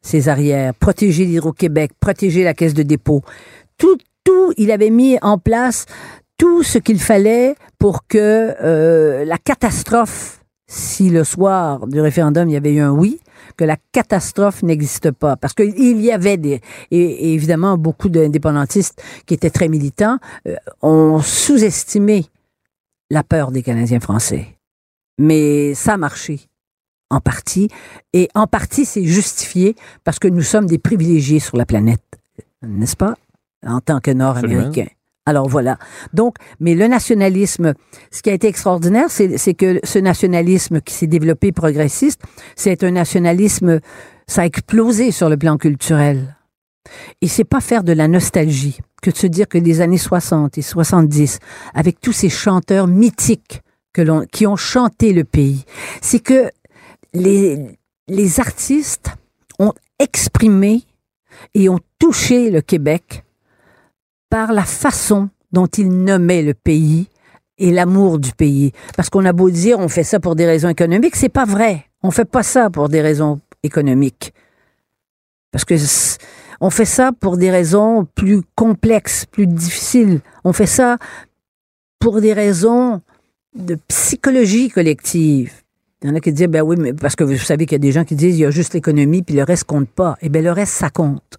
ses 0.01 0.27
arrières, 0.27 0.73
protéger 0.73 1.25
l'Hydro-Québec, 1.25 1.91
protéger 1.99 2.43
la 2.43 2.55
caisse 2.55 2.73
de 2.73 2.81
dépôt. 2.81 3.21
Tout, 3.77 3.95
tout, 4.23 4.51
il 4.57 4.71
avait 4.71 4.89
mis 4.89 5.19
en 5.21 5.37
place 5.37 5.85
tout 6.39 6.63
ce 6.63 6.79
qu'il 6.79 6.99
fallait 6.99 7.53
pour 7.77 8.07
que 8.07 8.55
euh, 8.59 9.23
la 9.23 9.37
catastrophe, 9.37 10.43
si 10.65 11.11
le 11.11 11.23
soir 11.23 11.85
du 11.85 12.01
référendum 12.01 12.49
il 12.49 12.53
y 12.53 12.57
avait 12.57 12.73
eu 12.73 12.79
un 12.79 12.91
oui, 12.91 13.19
que 13.55 13.65
la 13.65 13.77
catastrophe 13.91 14.63
n'existe 14.63 15.11
pas. 15.11 15.35
Parce 15.35 15.53
qu'il 15.53 16.01
y 16.01 16.11
avait 16.11 16.37
des, 16.37 16.59
et, 16.89 17.35
évidemment 17.35 17.77
beaucoup 17.77 18.09
d'indépendantistes 18.09 18.99
qui 19.27 19.35
étaient 19.35 19.51
très 19.51 19.67
militants, 19.67 20.17
euh, 20.47 20.55
ont 20.81 21.19
sous-estimé 21.21 22.25
la 23.13 23.23
peur 23.23 23.51
des 23.51 23.61
Canadiens 23.61 23.99
français. 23.99 24.57
Mais 25.19 25.75
ça 25.75 25.93
a 25.93 25.97
marché 25.97 26.49
en 27.11 27.19
partie. 27.19 27.69
Et 28.11 28.27
en 28.33 28.47
partie, 28.47 28.85
c'est 28.85 29.03
justifié 29.05 29.75
parce 30.03 30.17
que 30.17 30.27
nous 30.27 30.41
sommes 30.41 30.65
des 30.65 30.79
privilégiés 30.79 31.39
sur 31.39 31.55
la 31.55 31.65
planète, 31.65 32.03
n'est-ce 32.63 32.97
pas? 32.97 33.13
En 33.65 33.79
tant 33.79 33.99
que 33.99 34.11
Nord-Américains. 34.11 34.87
Alors 35.25 35.47
voilà. 35.47 35.77
Donc, 36.11 36.35
mais 36.59 36.73
le 36.73 36.87
nationalisme, 36.87 37.75
ce 38.11 38.21
qui 38.23 38.29
a 38.29 38.33
été 38.33 38.47
extraordinaire, 38.47 39.09
c'est 39.09 39.53
que 39.53 39.79
ce 39.83 39.99
nationalisme 39.99 40.81
qui 40.81 40.93
s'est 40.93 41.07
développé 41.07 41.51
progressiste, 41.51 42.21
c'est 42.55 42.83
un 42.83 42.91
nationalisme, 42.91 43.79
ça 44.27 44.41
a 44.41 44.45
explosé 44.45 45.11
sur 45.11 45.29
le 45.29 45.37
plan 45.37 45.57
culturel. 45.57 46.35
Et 47.21 47.27
c'est 47.27 47.45
pas 47.45 47.61
faire 47.61 47.83
de 47.83 47.93
la 47.93 48.09
nostalgie 48.09 48.79
que 49.03 49.11
de 49.11 49.17
se 49.17 49.27
dire 49.27 49.47
que 49.47 49.57
les 49.57 49.81
années 49.81 49.97
60 49.97 50.57
et 50.57 50.61
70, 50.61 51.39
avec 51.75 51.99
tous 51.99 52.13
ces 52.13 52.29
chanteurs 52.29 52.87
mythiques 52.87 53.61
que 53.91 54.01
l'on, 54.01 54.25
qui 54.25 54.47
ont 54.47 54.55
chanté 54.55 55.13
le 55.13 55.25
pays, 55.25 55.65
c'est 56.01 56.19
que 56.19 56.49
les, 57.13 57.77
les 58.07 58.39
artistes 58.39 59.11
ont 59.59 59.73
exprimé 59.99 60.83
et 61.53 61.69
ont 61.69 61.79
touché 61.99 62.49
le 62.49 62.61
Québec 62.61 63.23
par 64.29 64.53
la 64.53 64.63
façon 64.63 65.29
dont 65.51 65.67
ils 65.67 65.89
nommaient 65.89 66.41
le 66.41 66.53
pays 66.53 67.07
et 67.57 67.71
l'amour 67.71 68.19
du 68.19 68.31
pays. 68.31 68.71
Parce 68.95 69.09
qu'on 69.09 69.25
a 69.25 69.33
beau 69.33 69.51
dire 69.51 69.79
on 69.79 69.89
fait 69.89 70.03
ça 70.03 70.19
pour 70.19 70.35
des 70.35 70.45
raisons 70.45 70.69
économiques, 70.69 71.15
c'est 71.15 71.29
pas 71.29 71.45
vrai. 71.45 71.85
On 72.01 72.09
fait 72.09 72.25
pas 72.25 72.41
ça 72.41 72.69
pour 72.69 72.89
des 72.89 73.01
raisons 73.01 73.41
économiques. 73.63 74.33
Parce 75.51 75.65
que 75.65 75.75
on 76.63 76.69
fait 76.69 76.85
ça 76.85 77.11
pour 77.11 77.35
des 77.35 77.51
raisons 77.51 78.07
plus 78.15 78.41
complexes, 78.55 79.25
plus 79.25 79.47
difficiles. 79.47 80.21
On 80.45 80.53
fait 80.53 80.65
ça 80.65 80.97
pour 81.99 82.21
des 82.21 82.31
raisons 82.31 83.01
de 83.53 83.77
psychologie 83.89 84.69
collective. 84.69 85.51
Il 86.01 86.09
y 86.09 86.13
en 86.13 86.15
a 86.15 86.21
qui 86.21 86.31
disent, 86.31 86.47
ben 86.47 86.61
oui, 86.61 86.77
mais 86.79 86.93
parce 86.93 87.17
que 87.17 87.25
vous 87.25 87.35
savez 87.35 87.65
qu'il 87.65 87.73
y 87.73 87.75
a 87.75 87.79
des 87.79 87.91
gens 87.91 88.05
qui 88.05 88.15
disent, 88.15 88.37
il 88.37 88.43
y 88.43 88.45
a 88.45 88.49
juste 88.49 88.73
l'économie, 88.73 89.23
puis 89.23 89.35
le 89.35 89.43
reste 89.43 89.65
compte 89.65 89.89
pas. 89.89 90.15
Eh 90.21 90.29
bien, 90.29 90.41
le 90.41 90.53
reste, 90.53 90.71
ça 90.71 90.89
compte. 90.89 91.37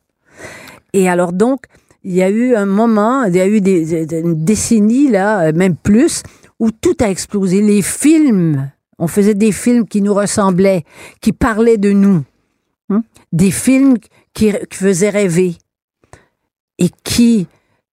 Et 0.92 1.08
alors 1.08 1.32
donc, 1.32 1.64
il 2.02 2.12
y 2.12 2.22
a 2.22 2.28
eu 2.28 2.54
un 2.54 2.66
moment, 2.66 3.24
il 3.24 3.34
y 3.34 3.40
a 3.40 3.48
eu 3.48 3.62
des, 3.62 4.20
une 4.20 4.44
décennie, 4.44 5.10
là, 5.10 5.52
même 5.52 5.74
plus, 5.74 6.22
où 6.60 6.70
tout 6.70 6.96
a 7.00 7.08
explosé. 7.08 7.62
Les 7.62 7.80
films, 7.80 8.70
on 8.98 9.06
faisait 9.06 9.32
des 9.32 9.52
films 9.52 9.86
qui 9.86 10.02
nous 10.02 10.12
ressemblaient, 10.12 10.84
qui 11.22 11.32
parlaient 11.32 11.78
de 11.78 11.92
nous. 11.92 12.24
Hein? 12.90 13.04
Des 13.32 13.50
films 13.50 13.96
qui, 14.34 14.52
faisaient 14.70 15.10
rêver 15.10 15.56
et 16.78 16.90
qui 17.04 17.46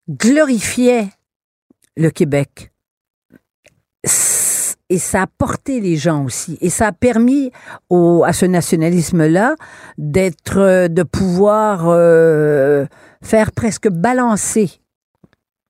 glorifiaient 0.09 1.09
le 1.97 2.09
Québec. 2.09 2.71
Et 4.89 4.99
ça 4.99 5.23
a 5.23 5.27
porté 5.27 5.81
les 5.81 5.97
gens 5.97 6.23
aussi. 6.23 6.57
Et 6.61 6.69
ça 6.69 6.87
a 6.87 6.91
permis 6.93 7.51
à 7.91 8.33
ce 8.33 8.45
nationalisme-là 8.45 9.55
d'être, 9.97 10.87
de 10.87 11.03
pouvoir 11.03 11.87
euh, 11.87 12.85
faire 13.21 13.51
presque 13.51 13.89
balancer 13.89 14.79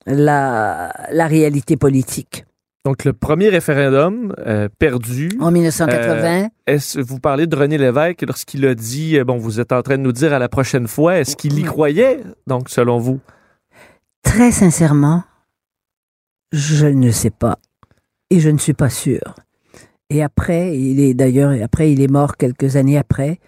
la, 0.05 0.93
la 1.12 1.27
réalité 1.27 1.77
politique. 1.77 2.45
Donc, 2.88 3.03
le 3.03 3.12
premier 3.12 3.50
référendum 3.50 4.34
euh, 4.46 4.70
perdu. 4.79 5.27
En 5.41 5.51
1980, 5.51 6.48
Est-ce 6.67 7.01
vous 7.01 7.20
parlez 7.20 7.46
de 7.46 7.53
René 7.53 7.77
Lévesque 7.77 8.24
lorsqu'il 8.25 8.65
a 8.65 8.75
dit 8.75 9.20
euh, 9.20 9.25
bon 9.25 9.36
vous 9.38 9.60
êtes 9.60 9.74
en 9.74 9.82
train 9.82 9.98
de 9.98 10.03
nous 10.03 10.13
dire 10.13 10.32
à 10.32 10.39
la 10.39 10.48
prochaine 10.48 10.88
fois 10.88 11.17
est-ce 11.17 11.36
qu'il 11.36 11.60
y 11.60 11.63
croyait 11.63 12.22
donc 12.48 12.70
selon 12.70 12.98
vous? 12.98 13.20
Très 14.24 14.53
sincèrement, 14.53 15.25
je 16.53 16.86
ne 16.86 17.12
sais 17.12 17.29
pas. 17.29 17.60
Et 18.29 18.39
je 18.39 18.50
ne 18.50 18.58
suis 18.58 18.74
pas 18.74 18.89
sûre. 18.89 19.36
Et 20.10 20.24
après, 20.24 20.77
il 20.77 21.01
est 21.01 21.13
d'ailleurs, 21.13 21.62
après, 21.62 21.91
il 21.91 22.01
est 22.01 22.10
mort 22.10 22.38
quelques 22.38 22.77
années 22.77 22.98
après. 22.98 23.39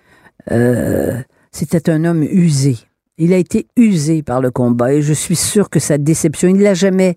Euh, 0.51 1.17
C'était 1.53 1.89
un 1.89 2.03
homme 2.03 2.23
usé. 2.23 2.75
Il 3.17 3.31
a 3.31 3.37
été 3.37 3.67
usé 3.77 4.21
par 4.21 4.41
le 4.41 4.51
combat 4.51 4.91
et 4.91 5.01
je 5.01 5.13
suis 5.13 5.37
sûr 5.37 5.69
que 5.69 5.79
sa 5.79 5.97
déception, 5.97 6.49
il 6.49 6.61
l'a 6.61 6.73
jamais 6.73 7.15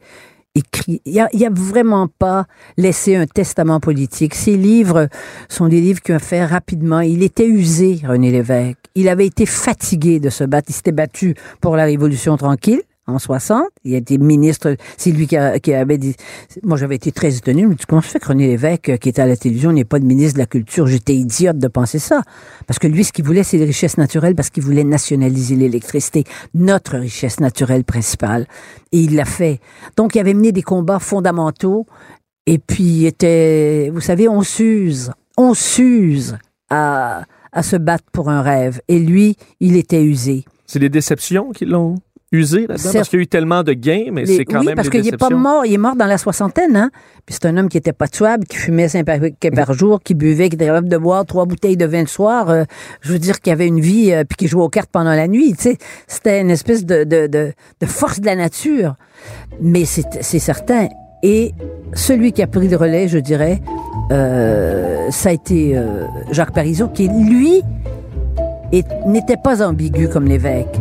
Il 0.87 1.19
a, 1.21 1.29
il 1.33 1.45
a 1.47 1.51
vraiment 1.51 2.09
pas 2.09 2.47
laissé 2.77 3.17
un 3.17 3.27
testament 3.27 3.81
politique. 3.81 4.35
Ses 4.35 4.57
livres 4.57 5.09
sont 5.49 5.69
des 5.69 5.81
livres 5.81 6.01
qu'il 6.01 6.15
a 6.15 6.19
fait 6.19 6.45
rapidement. 6.45 7.01
Il 7.01 7.23
était 7.23 7.47
usé, 7.47 8.01
René 8.07 8.31
Lévesque. 8.31 8.77
Il 8.95 9.09
avait 9.09 9.27
été 9.27 9.47
fatigué 9.47 10.21
de 10.21 10.29
se 10.29 10.45
battre. 10.45 10.69
Il 10.69 10.75
s'était 10.75 10.93
battu 10.93 11.35
pour 11.61 11.77
la 11.77 11.85
Révolution 11.85 12.37
tranquille 12.37 12.83
en 13.15 13.19
60. 13.19 13.65
Il 13.85 13.95
a 13.95 13.99
été 13.99 14.19
ministre. 14.19 14.77
C'est 14.97 15.13
lui 15.13 15.27
qui, 15.27 15.37
avait 15.37 15.99
dit. 15.99 16.15
Moi, 16.63 16.77
j'avais 16.77 16.97
été 16.97 17.13
très 17.13 17.37
étonné. 17.37 17.63
Je 17.63 17.67
me 17.67 17.75
dis, 17.75 17.85
comment 17.87 18.03
se 18.03 18.09
fait 18.09 18.19
que 18.19 18.29
René 18.29 18.49
Lévesque, 18.49 18.89
euh, 18.91 18.97
qui 18.97 19.09
était 19.09 19.23
à 19.23 19.27
la 19.27 19.37
télévision, 19.37 19.73
n'est 19.73 19.85
pas 19.85 19.99
le 19.99 20.05
ministre 20.05 20.35
de 20.35 20.41
la 20.41 20.47
Culture? 20.47 20.87
J'étais 20.87 21.15
idiote 21.15 21.59
de 21.59 21.69
penser 21.69 21.99
ça. 21.99 22.23
Parce 22.67 22.79
que 22.79 22.87
lui, 22.87 23.05
ce 23.05 23.13
qu'il 23.13 23.25
voulait, 23.25 23.43
c'est 23.43 23.59
les 23.59 23.65
richesses 23.65 23.99
naturelles 23.99 24.35
parce 24.35 24.51
qu'il 24.51 24.63
voulait 24.63 24.85
nationaliser 24.85 25.57
l'électricité, 25.57 26.25
notre 26.55 26.99
richesse 26.99 27.41
naturelle 27.41 27.85
principale. 27.85 28.47
Et 28.93 29.01
il 29.01 29.17
l'a 29.17 29.25
fait. 29.25 29.61
Donc, 29.97 30.15
il 30.15 30.19
avait 30.21 30.35
mené 30.35 30.53
des 30.53 30.63
combats 30.63 30.99
fondamentaux. 30.99 31.87
Et 32.47 32.59
puis, 32.59 32.83
il 32.85 33.07
était, 33.07 33.91
vous 33.93 34.01
savez, 34.01 34.29
on 34.29 34.43
s'use. 34.43 35.13
On 35.37 35.55
s'use 35.55 36.37
à, 36.71 37.25
se 37.63 37.77
battre 37.77 38.05
pour 38.13 38.31
un 38.31 38.43
rêve. 38.43 38.81
Et 38.89 38.99
lui, 38.99 39.37
il 39.61 39.77
était 39.77 40.03
usé. 40.03 40.45
C'est 40.67 40.79
les 40.79 40.89
déceptions 40.89 41.51
qui 41.53 41.65
l'ont 41.65 41.97
usé 42.33 42.67
là-dedans? 42.67 42.91
Parce 42.93 43.09
qu'il 43.09 43.19
y 43.19 43.21
a 43.21 43.23
eu 43.23 43.27
tellement 43.27 43.63
de 43.63 43.73
gains, 43.73 44.07
mais 44.11 44.27
c'est 44.27 44.45
quand 44.45 44.61
oui, 44.61 44.67
même 44.67 44.75
parce 44.75 44.89
qu'il 44.89 45.07
est 45.07 45.17
pas 45.17 45.31
mort. 45.31 45.65
Il 45.67 45.75
est 45.75 45.79
mort 45.79 45.95
dans 45.95 46.07
la 46.07 46.19
soixantaine, 46.19 46.77
hein. 46.77 46.91
Puis 47.27 47.37
c'est 47.41 47.47
un 47.47 47.57
homme 47.57 47.69
qui 47.69 47.77
était 47.77 47.93
pas 47.93 48.09
tuable, 48.09 48.45
qui 48.47 48.57
fumait 48.57 48.89
5 48.89 49.05
paquets 49.05 49.51
par 49.51 49.73
jour, 49.75 50.01
qui 50.03 50.15
buvait, 50.15 50.49
qui 50.49 50.57
était 50.57 50.67
capable 50.67 50.89
de 50.89 50.97
boire 50.97 51.25
trois 51.25 51.45
bouteilles 51.45 51.77
de 51.77 51.87
vin 51.87 52.01
le 52.01 52.07
soir. 52.07 52.51
Euh, 52.51 52.65
je 53.03 53.13
veux 53.13 53.19
dire 53.19 53.41
qu'il 53.41 53.53
avait 53.53 53.69
une 53.69 53.81
vie, 53.81 54.13
euh, 54.13 54.25
puis 54.25 54.37
qui 54.37 54.49
jouait 54.49 54.63
aux 54.63 54.69
cartes 54.69 54.91
pendant 54.91 55.13
la 55.15 55.29
nuit. 55.29 55.55
Tu 55.55 55.63
sais, 55.63 55.79
c'était 56.09 56.41
une 56.41 56.51
espèce 56.51 56.85
de, 56.85 57.05
de, 57.05 57.27
de, 57.27 57.53
de 57.81 57.87
force 57.87 58.21
de 58.21 58.27
la 58.27 58.37
nature. 58.37 58.97
Mais 59.61 59.85
c'est 59.85 60.39
certain. 60.39 60.89
Et 61.23 61.53
celui 61.95 62.33
qui 62.33 62.43
a 62.43 62.47
pris 62.47 62.69
le 62.69 62.77
relais, 62.77 63.07
je 63.07 63.19
dirais, 63.19 63.61
euh, 64.11 65.11
ça 65.11 65.29
a 65.29 65.33
été 65.33 65.77
euh, 65.77 66.07
Jacques 66.33 66.53
Parizeau, 66.53 66.89
qui 66.89 67.09
lui 67.09 67.63
n'était 69.07 69.37
pas 69.37 69.63
ambigu 69.63 70.09
comme 70.09 70.25
l'évêque. 70.25 70.81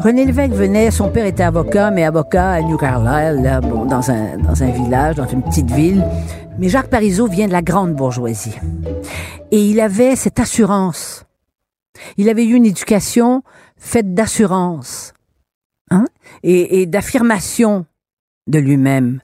René 0.00 0.24
Lévesque 0.24 0.52
venait, 0.52 0.90
son 0.90 1.10
père 1.10 1.26
était 1.26 1.42
avocat, 1.42 1.90
mais 1.90 2.04
avocat 2.04 2.50
à 2.52 2.62
New 2.62 2.76
Carlisle, 2.76 3.42
là, 3.42 3.60
bon, 3.60 3.84
dans, 3.84 4.10
un, 4.10 4.38
dans 4.38 4.62
un 4.62 4.70
village, 4.70 5.16
dans 5.16 5.26
une 5.26 5.42
petite 5.42 5.70
ville. 5.70 6.04
Mais 6.58 6.68
Jacques 6.68 6.88
Parizeau 6.88 7.26
vient 7.26 7.48
de 7.48 7.52
la 7.52 7.62
grande 7.62 7.94
bourgeoisie. 7.94 8.54
Et 9.50 9.60
il 9.60 9.80
avait 9.80 10.14
cette 10.14 10.38
assurance. 10.38 11.24
Il 12.16 12.28
avait 12.28 12.44
eu 12.44 12.54
une 12.54 12.66
éducation 12.66 13.42
faite 13.76 14.14
d'assurance 14.14 15.14
hein, 15.90 16.04
et, 16.44 16.80
et 16.82 16.86
d'affirmation 16.86 17.84
de 18.46 18.58
lui-même. 18.60 19.20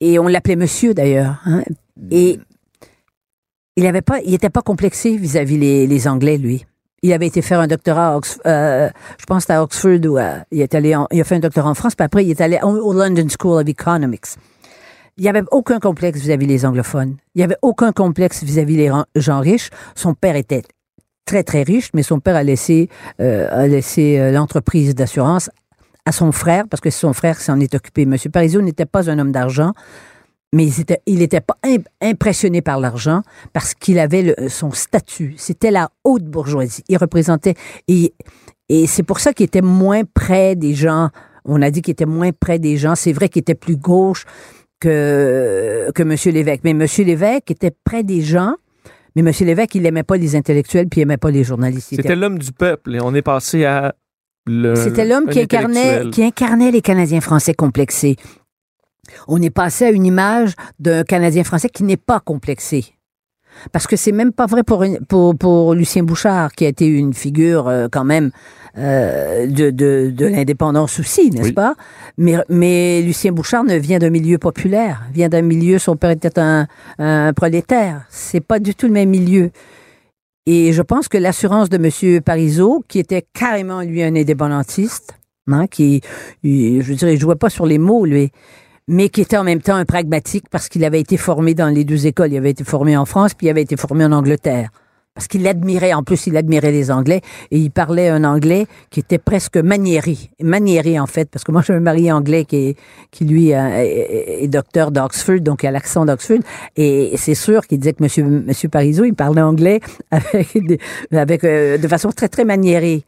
Et 0.00 0.18
on 0.20 0.28
l'appelait 0.28 0.56
monsieur 0.56 0.94
d'ailleurs. 0.94 1.40
hein. 1.44 1.62
Et 2.10 2.38
il 3.76 3.86
avait 3.86 4.02
pas, 4.02 4.20
il 4.20 4.34
était 4.34 4.50
pas 4.50 4.62
complexé 4.62 5.16
vis-à-vis 5.16 5.58
les, 5.58 5.86
les 5.88 6.08
Anglais, 6.08 6.38
lui. 6.38 6.66
Il 7.04 7.12
avait 7.12 7.26
été 7.26 7.42
faire 7.42 7.58
un 7.58 7.66
doctorat 7.66 8.12
à 8.12 8.16
Oxford, 8.16 8.42
je 8.44 9.26
pense 9.26 9.50
à 9.50 9.60
Oxford 9.64 9.98
où 10.04 10.18
euh, 10.18 10.36
il 10.52 10.60
est 10.60 10.72
allé, 10.72 10.94
en- 10.94 11.08
il 11.10 11.20
a 11.20 11.24
fait 11.24 11.34
un 11.34 11.40
doctorat 11.40 11.68
en 11.68 11.74
France, 11.74 11.96
puis 11.96 12.04
après 12.04 12.24
il 12.24 12.30
est 12.30 12.40
allé 12.40 12.60
au, 12.62 12.92
London 12.92 13.26
School 13.40 13.60
of 13.60 13.68
Economics. 13.68 14.26
Il 15.16 15.24
n'y 15.24 15.28
avait 15.28 15.42
aucun 15.50 15.80
complexe 15.80 16.20
vis-à-vis 16.20 16.46
les 16.46 16.64
anglophones. 16.64 17.16
Il 17.34 17.38
n'y 17.38 17.42
avait 17.42 17.56
aucun 17.60 17.90
complexe 17.90 18.44
vis-à-vis 18.44 18.76
les 18.76 18.90
gens 19.16 19.40
riches. 19.40 19.70
Son 19.96 20.14
père 20.14 20.36
était 20.36 20.62
très 21.26 21.42
très 21.42 21.64
riche, 21.64 21.90
mais 21.92 22.04
son 22.04 22.20
père 22.20 22.36
a 22.36 22.44
laissé, 22.44 22.88
euh, 23.20 23.48
a 23.50 23.66
laissé 23.66 24.18
euh, 24.20 24.30
l'entreprise 24.30 24.94
d'assurance 24.94 25.50
à 26.06 26.12
son 26.12 26.30
frère, 26.30 26.64
parce 26.70 26.80
que 26.80 26.90
son 26.90 27.12
frère 27.12 27.40
s'en 27.40 27.58
est 27.58 27.74
occupé. 27.74 28.06
Monsieur 28.06 28.30
Parizeau 28.30 28.62
n'était 28.62 28.86
pas 28.86 29.10
un 29.10 29.18
homme 29.18 29.32
d'argent, 29.32 29.72
mais 30.54 30.66
il 30.66 30.80
était, 30.80 31.00
il 31.06 31.22
était 31.22 31.40
pas 31.40 31.56
im- 31.64 31.82
impressionné 32.02 32.60
par 32.62 32.78
l'argent 32.78 33.22
parce 33.52 33.74
qu'il 33.74 33.98
avait 33.98 34.22
le- 34.36 34.48
son 34.48 34.70
statut. 34.72 35.34
C'était 35.38 35.70
la 35.70 35.90
haute 36.04 36.24
bourgeoisie. 36.24 36.82
Il 36.88 36.98
représentait 36.98 37.54
et, 37.88 38.12
et 38.68 38.86
c'est 38.86 39.02
pour 39.02 39.18
ça 39.20 39.32
qu'il 39.32 39.44
était 39.46 39.62
moins 39.62 40.02
près 40.04 40.54
des 40.56 40.74
gens. 40.74 41.08
On 41.44 41.62
a 41.62 41.70
dit 41.70 41.80
qu'il 41.82 41.92
était 41.92 42.06
moins 42.06 42.30
près 42.32 42.58
des 42.58 42.76
gens. 42.76 42.94
C'est 42.94 43.12
vrai 43.12 43.28
qu'il 43.28 43.40
était 43.40 43.54
plus 43.54 43.76
gauche 43.76 44.24
que 44.80 45.90
que 45.94 46.02
Monsieur 46.02 46.32
Lévesque, 46.32 46.60
mais 46.64 46.74
Monsieur 46.74 47.04
Lévesque 47.04 47.50
était 47.50 47.72
près 47.84 48.02
des 48.02 48.20
gens. 48.20 48.54
Mais 49.14 49.22
Monsieur 49.22 49.44
Lévesque, 49.46 49.74
il 49.74 49.84
aimait 49.86 50.02
pas 50.04 50.16
les 50.16 50.36
intellectuels 50.36 50.88
puis 50.88 51.00
il 51.00 51.02
aimait 51.04 51.16
pas 51.18 51.30
les 51.30 51.44
journalistes. 51.44 51.88
C'était 51.90 52.16
l'homme 52.16 52.38
du 52.38 52.52
peuple 52.52 52.94
et 52.94 53.00
on 53.00 53.14
est 53.14 53.22
passé 53.22 53.64
à 53.64 53.94
le. 54.46 54.74
C'était 54.74 55.04
l'homme 55.04 55.26
incarnait, 55.42 56.10
qui 56.10 56.22
incarnait 56.24 56.70
les 56.70 56.80
Canadiens 56.82 57.20
français 57.20 57.54
complexés. 57.54 58.16
On 59.28 59.40
est 59.42 59.50
passé 59.50 59.84
à 59.86 59.90
une 59.90 60.06
image 60.06 60.54
d'un 60.78 61.04
Canadien 61.04 61.44
français 61.44 61.68
qui 61.68 61.84
n'est 61.84 61.96
pas 61.96 62.20
complexé. 62.20 62.94
Parce 63.70 63.86
que 63.86 63.96
c'est 63.96 64.12
même 64.12 64.32
pas 64.32 64.46
vrai 64.46 64.62
pour, 64.62 64.82
pour, 65.08 65.36
pour 65.36 65.74
Lucien 65.74 66.02
Bouchard, 66.02 66.52
qui 66.52 66.64
a 66.64 66.68
été 66.68 66.86
une 66.86 67.12
figure 67.12 67.68
euh, 67.68 67.86
quand 67.92 68.04
même 68.04 68.30
euh, 68.78 69.46
de, 69.46 69.70
de, 69.70 70.10
de 70.10 70.26
l'indépendance 70.26 70.98
aussi, 70.98 71.30
n'est-ce 71.30 71.48
Oui. 71.48 71.52
pas? 71.52 71.74
Mais, 72.16 72.36
mais 72.48 73.02
Lucien 73.02 73.30
Bouchard 73.30 73.64
ne 73.64 73.76
vient 73.76 73.98
d'un 73.98 74.08
milieu 74.08 74.38
populaire, 74.38 75.02
vient 75.12 75.28
d'un 75.28 75.42
milieu, 75.42 75.78
son 75.78 75.96
père 75.96 76.10
était 76.10 76.38
un, 76.38 76.66
un 76.98 77.34
prolétaire. 77.34 78.06
C'est 78.08 78.40
pas 78.40 78.58
du 78.58 78.74
tout 78.74 78.86
le 78.86 78.92
même 78.94 79.10
milieu. 79.10 79.50
Et 80.46 80.72
je 80.72 80.80
pense 80.82 81.08
que 81.08 81.18
l'assurance 81.18 81.68
de 81.68 81.76
M. 81.76 82.22
Parizeau, 82.22 82.82
qui 82.88 82.98
était 82.98 83.24
carrément, 83.34 83.82
lui, 83.82 84.02
un 84.02 84.16
indépendantiste, 84.16 85.14
hein, 85.46 85.66
qui, 85.66 86.00
je 86.42 86.92
dirais, 86.94 87.14
il 87.14 87.20
jouait 87.20 87.36
pas 87.36 87.50
sur 87.50 87.66
les 87.66 87.78
mots, 87.78 88.06
lui, 88.06 88.32
mais 88.88 89.08
qui 89.08 89.20
était 89.20 89.36
en 89.36 89.44
même 89.44 89.62
temps 89.62 89.76
un 89.76 89.84
pragmatique 89.84 90.44
parce 90.50 90.68
qu'il 90.68 90.84
avait 90.84 91.00
été 91.00 91.16
formé 91.16 91.54
dans 91.54 91.68
les 91.68 91.84
deux 91.84 92.06
écoles. 92.06 92.32
Il 92.32 92.36
avait 92.36 92.50
été 92.50 92.64
formé 92.64 92.96
en 92.96 93.04
France, 93.04 93.34
puis 93.34 93.46
il 93.46 93.50
avait 93.50 93.62
été 93.62 93.76
formé 93.76 94.04
en 94.04 94.12
Angleterre. 94.12 94.70
Parce 95.14 95.28
qu'il 95.28 95.46
admirait, 95.46 95.92
en 95.92 96.02
plus, 96.02 96.26
il 96.26 96.38
admirait 96.38 96.72
les 96.72 96.90
Anglais, 96.90 97.20
et 97.50 97.58
il 97.58 97.70
parlait 97.70 98.08
un 98.08 98.24
anglais 98.24 98.66
qui 98.88 99.00
était 99.00 99.18
presque 99.18 99.58
maniéré. 99.58 100.16
Maniéré, 100.40 100.98
en 100.98 101.06
fait, 101.06 101.28
parce 101.28 101.44
que 101.44 101.52
moi, 101.52 101.60
j'ai 101.60 101.74
un 101.74 101.80
mari 101.80 102.10
anglais 102.10 102.46
qui, 102.46 102.56
est, 102.56 102.78
qui 103.10 103.26
lui, 103.26 103.52
euh, 103.52 103.76
est, 103.76 104.48
docteur 104.48 104.90
d'Oxford, 104.90 105.40
donc 105.40 105.64
il 105.64 105.66
a 105.66 105.70
l'accent 105.70 106.06
d'Oxford, 106.06 106.38
et 106.76 107.12
c'est 107.18 107.34
sûr 107.34 107.66
qu'il 107.66 107.78
disait 107.80 107.92
que 107.92 108.02
monsieur, 108.02 108.24
monsieur 108.24 108.70
Parizeau, 108.70 109.04
il 109.04 109.12
parlait 109.12 109.42
anglais 109.42 109.80
avec, 110.10 110.48
avec 111.10 111.44
euh, 111.44 111.76
de 111.76 111.88
façon 111.88 112.10
très, 112.10 112.30
très 112.30 112.46
maniérée. 112.46 113.04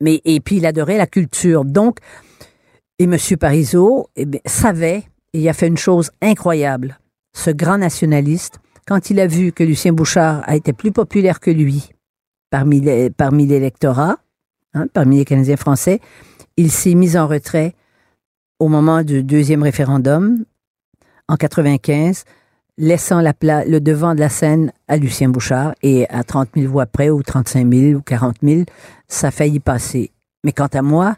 Mais, 0.00 0.20
et 0.24 0.38
puis, 0.38 0.58
il 0.58 0.66
adorait 0.66 0.96
la 0.96 1.08
culture. 1.08 1.64
Donc, 1.64 1.98
et 2.98 3.04
M. 3.04 3.16
Parizeau 3.38 4.08
eh 4.16 4.26
savait, 4.46 5.04
et 5.32 5.40
il 5.40 5.48
a 5.48 5.52
fait 5.52 5.68
une 5.68 5.76
chose 5.76 6.10
incroyable, 6.20 6.98
ce 7.34 7.50
grand 7.50 7.78
nationaliste, 7.78 8.58
quand 8.86 9.10
il 9.10 9.20
a 9.20 9.26
vu 9.26 9.52
que 9.52 9.62
Lucien 9.64 9.92
Bouchard 9.92 10.42
a 10.46 10.56
été 10.56 10.72
plus 10.72 10.92
populaire 10.92 11.40
que 11.40 11.50
lui 11.50 11.88
parmi 12.50 12.80
les- 12.80 13.10
parmi 13.10 13.46
l'électorat, 13.46 14.18
hein, 14.74 14.86
parmi 14.92 15.16
les 15.18 15.24
Canadiens 15.24 15.56
français, 15.56 16.00
il 16.56 16.70
s'est 16.70 16.94
mis 16.94 17.16
en 17.16 17.26
retrait 17.26 17.74
au 18.58 18.68
moment 18.68 19.02
du 19.02 19.22
deuxième 19.22 19.62
référendum 19.62 20.44
en 21.28 21.36
95, 21.36 22.24
laissant 22.76 23.22
le 23.22 23.78
devant 23.78 24.14
de 24.14 24.20
la 24.20 24.28
scène 24.28 24.72
à 24.88 24.96
Lucien 24.98 25.28
Bouchard 25.30 25.74
et 25.82 26.06
à 26.10 26.24
30 26.24 26.50
000 26.56 26.70
voix 26.70 26.86
près 26.86 27.08
ou 27.10 27.22
35 27.22 27.72
000 27.72 27.98
ou 27.98 28.02
40 28.02 28.36
000, 28.42 28.62
ça 29.08 29.28
a 29.28 29.30
failli 29.30 29.60
passer. 29.60 30.10
Mais 30.44 30.52
quant 30.52 30.68
à 30.72 30.82
moi, 30.82 31.16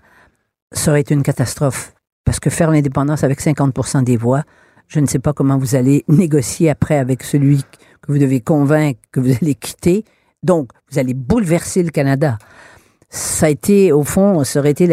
ça 0.75 0.91
aurait 0.91 1.01
été 1.01 1.15
une 1.15 1.23
catastrophe. 1.23 1.95
Parce 2.25 2.41
que 2.41 2.51
faire 2.51 2.71
l'indépendance 2.71 3.25
avec 3.25 3.41
50 3.41 4.05
des 4.05 4.17
voix, 4.17 4.43
je 4.89 5.01
ne 5.01 5.07
sais 5.07 5.19
pas 5.19 5.33
comment 5.33 5.59
vous 5.59 5.75
allez 5.75 6.05
négocier 6.09 6.71
après 6.71 6.97
avec 6.97 7.23
celui 7.23 7.63
que 7.63 8.13
vous 8.13 8.19
devez 8.19 8.41
convaincre 8.41 9.01
que 9.13 9.21
vous 9.21 9.33
allez 9.41 9.55
quitter. 9.55 10.05
Donc, 10.43 10.71
vous 10.91 10.99
allez 10.99 11.15
bouleverser 11.15 11.83
le 11.83 11.91
Canada. 11.91 12.39
ça 13.09 13.47
a 13.47 13.49
été, 13.49 13.93
au 13.93 14.03
fond, 14.03 14.45
ça 14.45 14.59
aurait 14.59 14.73
été 14.73 14.85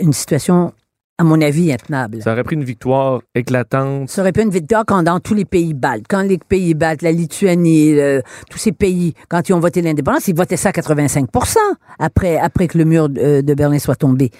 une 0.00 0.12
situation, 0.12 0.72
à 1.18 1.24
mon 1.24 1.40
avis, 1.40 1.72
intenable. 1.72 2.20
Ça 2.22 2.32
aurait 2.32 2.44
pris 2.44 2.56
une 2.56 2.64
victoire 2.64 3.22
éclatante. 3.34 4.10
Ça 4.10 4.20
aurait 4.20 4.30
être 4.30 4.40
une 4.42 4.50
victoire 4.50 4.84
quand 4.86 5.02
dans 5.02 5.18
tous 5.18 5.32
les 5.34 5.46
pays 5.46 5.72
baltes, 5.72 6.04
quand 6.08 6.20
les 6.22 6.36
pays 6.36 6.74
baltes, 6.74 7.00
la 7.02 7.10
Lituanie, 7.12 7.94
le- 7.94 8.22
tous 8.50 8.58
ces 8.58 8.72
pays, 8.72 9.14
quand 9.28 9.48
ils 9.48 9.54
ont 9.54 9.60
voté 9.60 9.80
l'indépendance, 9.80 10.28
ils 10.28 10.36
votaient 10.36 10.58
ça 10.58 10.68
à 10.68 10.72
85% 10.72 11.56
après, 11.98 12.36
après 12.36 12.68
que 12.68 12.76
le 12.76 12.84
mur 12.84 13.08
de, 13.08 13.40
de 13.40 13.54
Berlin 13.54 13.78
soit 13.78 13.96
tombé, 13.96 14.30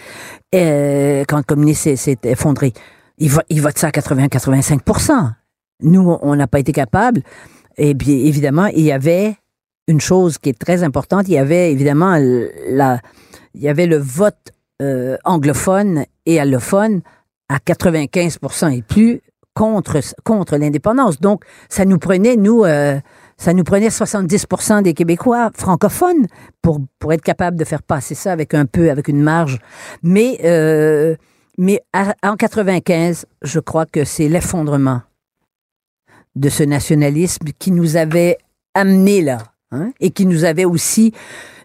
Euh, 0.55 1.25
quand 1.27 1.39
le 1.39 1.43
communisme 1.43 1.97
s'est- 1.97 2.19
effondré. 2.25 2.73
Ils, 3.19 3.31
vo- 3.31 3.41
ils 3.49 3.63
votent 3.63 3.79
ça 3.79 3.89
à 3.89 3.91
80-85 3.91 5.33
Nous, 5.83 6.17
on- 6.23 6.37
n'a 6.37 6.47
pas 6.47 6.59
été 6.61 6.73
capable. 6.73 7.23
Et 7.79 7.95
bien, 7.95 8.15
évidemment, 8.17 8.67
il 8.67 8.83
y 8.85 8.93
avait 8.93 9.37
une 9.89 10.01
chose 10.01 10.39
qui 10.39 10.51
est 10.51 10.59
très 10.59 10.83
importante. 10.83 11.29
Il 11.29 11.33
y 11.35 11.39
avait 11.39 11.73
évidemment 11.73 12.19
la, 12.71 13.01
il 13.55 13.63
y 13.63 13.69
avait 13.69 13.87
le 13.87 13.97
vote 13.99 14.53
euh, 14.83 15.17
anglophone 15.25 16.05
et 16.27 16.39
allophone 16.39 17.01
à 17.49 17.59
95% 17.59 18.77
et 18.77 18.83
plus 18.83 19.23
contre, 19.55 20.01
contre 20.23 20.57
l'indépendance. 20.59 21.19
Donc, 21.19 21.45
ça 21.69 21.85
nous 21.85 21.99
prenait, 21.99 22.37
nous, 22.37 22.65
euh, 22.65 23.01
ça 23.39 23.55
nous 23.55 23.65
prenait 23.65 23.89
70% 23.89 24.83
des 24.83 24.93
Québécois 24.93 25.51
francophones 25.55 26.27
pour, 26.61 26.81
pour 26.99 27.13
être 27.13 27.23
capable 27.23 27.57
de 27.57 27.65
faire 27.65 27.83
passer 27.83 28.15
ça 28.15 28.33
avec 28.33 28.53
un 28.53 28.67
peu, 28.67 28.91
avec 28.91 29.09
une 29.09 29.23
marge. 29.23 29.59
Mais, 30.03 30.39
euh, 30.45 31.17
mais 31.57 31.81
en 32.23 32.37
95, 32.37 33.25
je 33.43 33.61
crois 33.61 33.87
que 33.87 34.05
c'est 34.05 34.29
l'effondrement 34.29 35.01
de 36.35 36.51
ce 36.51 36.63
nationalisme 36.63 37.47
qui 37.59 37.71
nous 37.71 37.97
avait 37.97 38.37
amené 38.75 39.23
là. 39.23 39.39
Hein, 39.73 39.91
et 40.01 40.11
qui 40.11 40.27
nous 40.27 40.45
avait 40.45 40.65
aussi, 40.65 41.13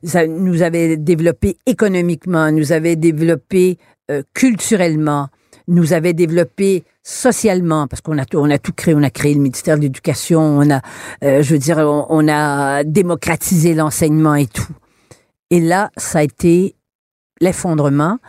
ça 0.04 0.28
nous 0.28 0.62
avait 0.62 0.98
développé 0.98 1.58
économiquement, 1.66 2.52
nous 2.52 2.72
avait 2.72 2.96
développé 2.96 3.78
euh, 4.10 4.24
culturellement, 4.34 5.28
nous 5.68 5.94
avait 5.94 6.14
développé 6.14 6.84
socialement, 7.04 7.88
parce 7.88 8.02
qu'on 8.02 8.18
a 8.18 8.26
tout, 8.26 8.38
on 8.38 8.50
a 8.50 8.60
tout 8.60 8.74
créé, 8.74 8.94
on 8.94 9.04
a 9.04 9.10
créé 9.10 9.34
le 9.34 9.42
ministère 9.42 9.78
de 9.78 9.82
l'Éducation, 9.82 10.42
on 10.42 10.70
a, 10.70 10.82
euh, 11.24 11.42
je 11.42 11.54
veux 11.54 11.60
dire, 11.60 11.78
on, 11.78 12.06
on 12.10 12.28
a 12.28 12.84
démocratisé 12.84 13.74
l'enseignement 13.74 14.36
et 14.36 14.48
tout. 14.48 14.74
Et 15.50 15.60
là, 15.60 15.92
ça 15.98 16.20
a 16.20 16.24
été 16.24 16.76
l'effondrement. 17.42 18.20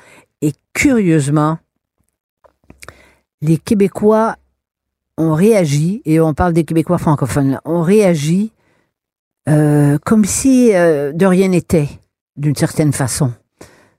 Et 0.41 0.53
curieusement, 0.73 1.59
les 3.43 3.59
Québécois 3.59 4.37
ont 5.19 5.35
réagi, 5.35 6.03
et 6.05 6.21
on 6.21 6.35
parle 6.35 6.53
des 6.53 6.65
Québécois 6.65 6.99
francophones, 6.99 7.61
ont 7.65 7.83
réagi 7.83 8.53
euh, 9.49 9.99
comme 10.05 10.25
si 10.25 10.75
euh, 10.75 11.13
de 11.13 11.27
rien 11.27 11.49
n'était, 11.49 11.89
d'une 12.37 12.57
certaine 12.57 12.93
façon. 12.93 13.33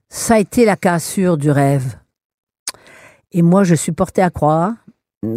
Ça 0.09 0.35
a 0.35 0.39
été 0.39 0.65
la 0.65 0.75
cassure 0.75 1.37
du 1.37 1.51
rêve. 1.51 1.97
Et 3.31 3.41
moi, 3.41 3.63
je 3.63 3.75
suis 3.75 3.91
portée 3.91 4.21
à 4.21 4.29
croire 4.29 4.73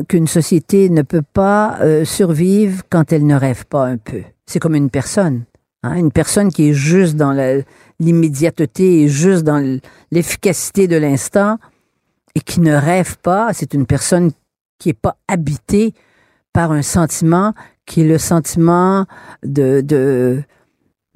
qu'une 0.08 0.26
société 0.26 0.90
ne 0.90 1.02
peut 1.02 1.22
pas 1.22 1.78
euh, 1.80 2.04
survivre 2.04 2.82
quand 2.90 3.12
elle 3.12 3.26
ne 3.26 3.36
rêve 3.36 3.66
pas 3.66 3.86
un 3.86 3.96
peu. 3.96 4.22
C'est 4.46 4.58
comme 4.58 4.74
une 4.74 4.90
personne. 4.90 5.44
hein, 5.82 5.94
Une 5.94 6.12
personne 6.12 6.50
qui 6.50 6.68
est 6.68 6.74
juste 6.74 7.16
dans 7.16 7.32
l'immédiateté 7.98 9.02
et 9.02 9.08
juste 9.08 9.44
dans 9.44 9.80
l'efficacité 10.10 10.88
de 10.88 10.96
l'instant 10.96 11.58
et 12.34 12.40
qui 12.40 12.60
ne 12.60 12.74
rêve 12.74 13.16
pas, 13.18 13.52
c'est 13.54 13.72
une 13.74 13.86
personne 13.86 14.32
qui 14.78 14.90
n'est 14.90 14.94
pas 14.94 15.16
habitée 15.26 15.94
par 16.52 16.72
un 16.72 16.82
sentiment 16.82 17.54
qui 17.86 18.02
est 18.02 18.08
le 18.08 18.18
sentiment 18.18 19.06
de 19.44 19.80
de- 19.80 20.42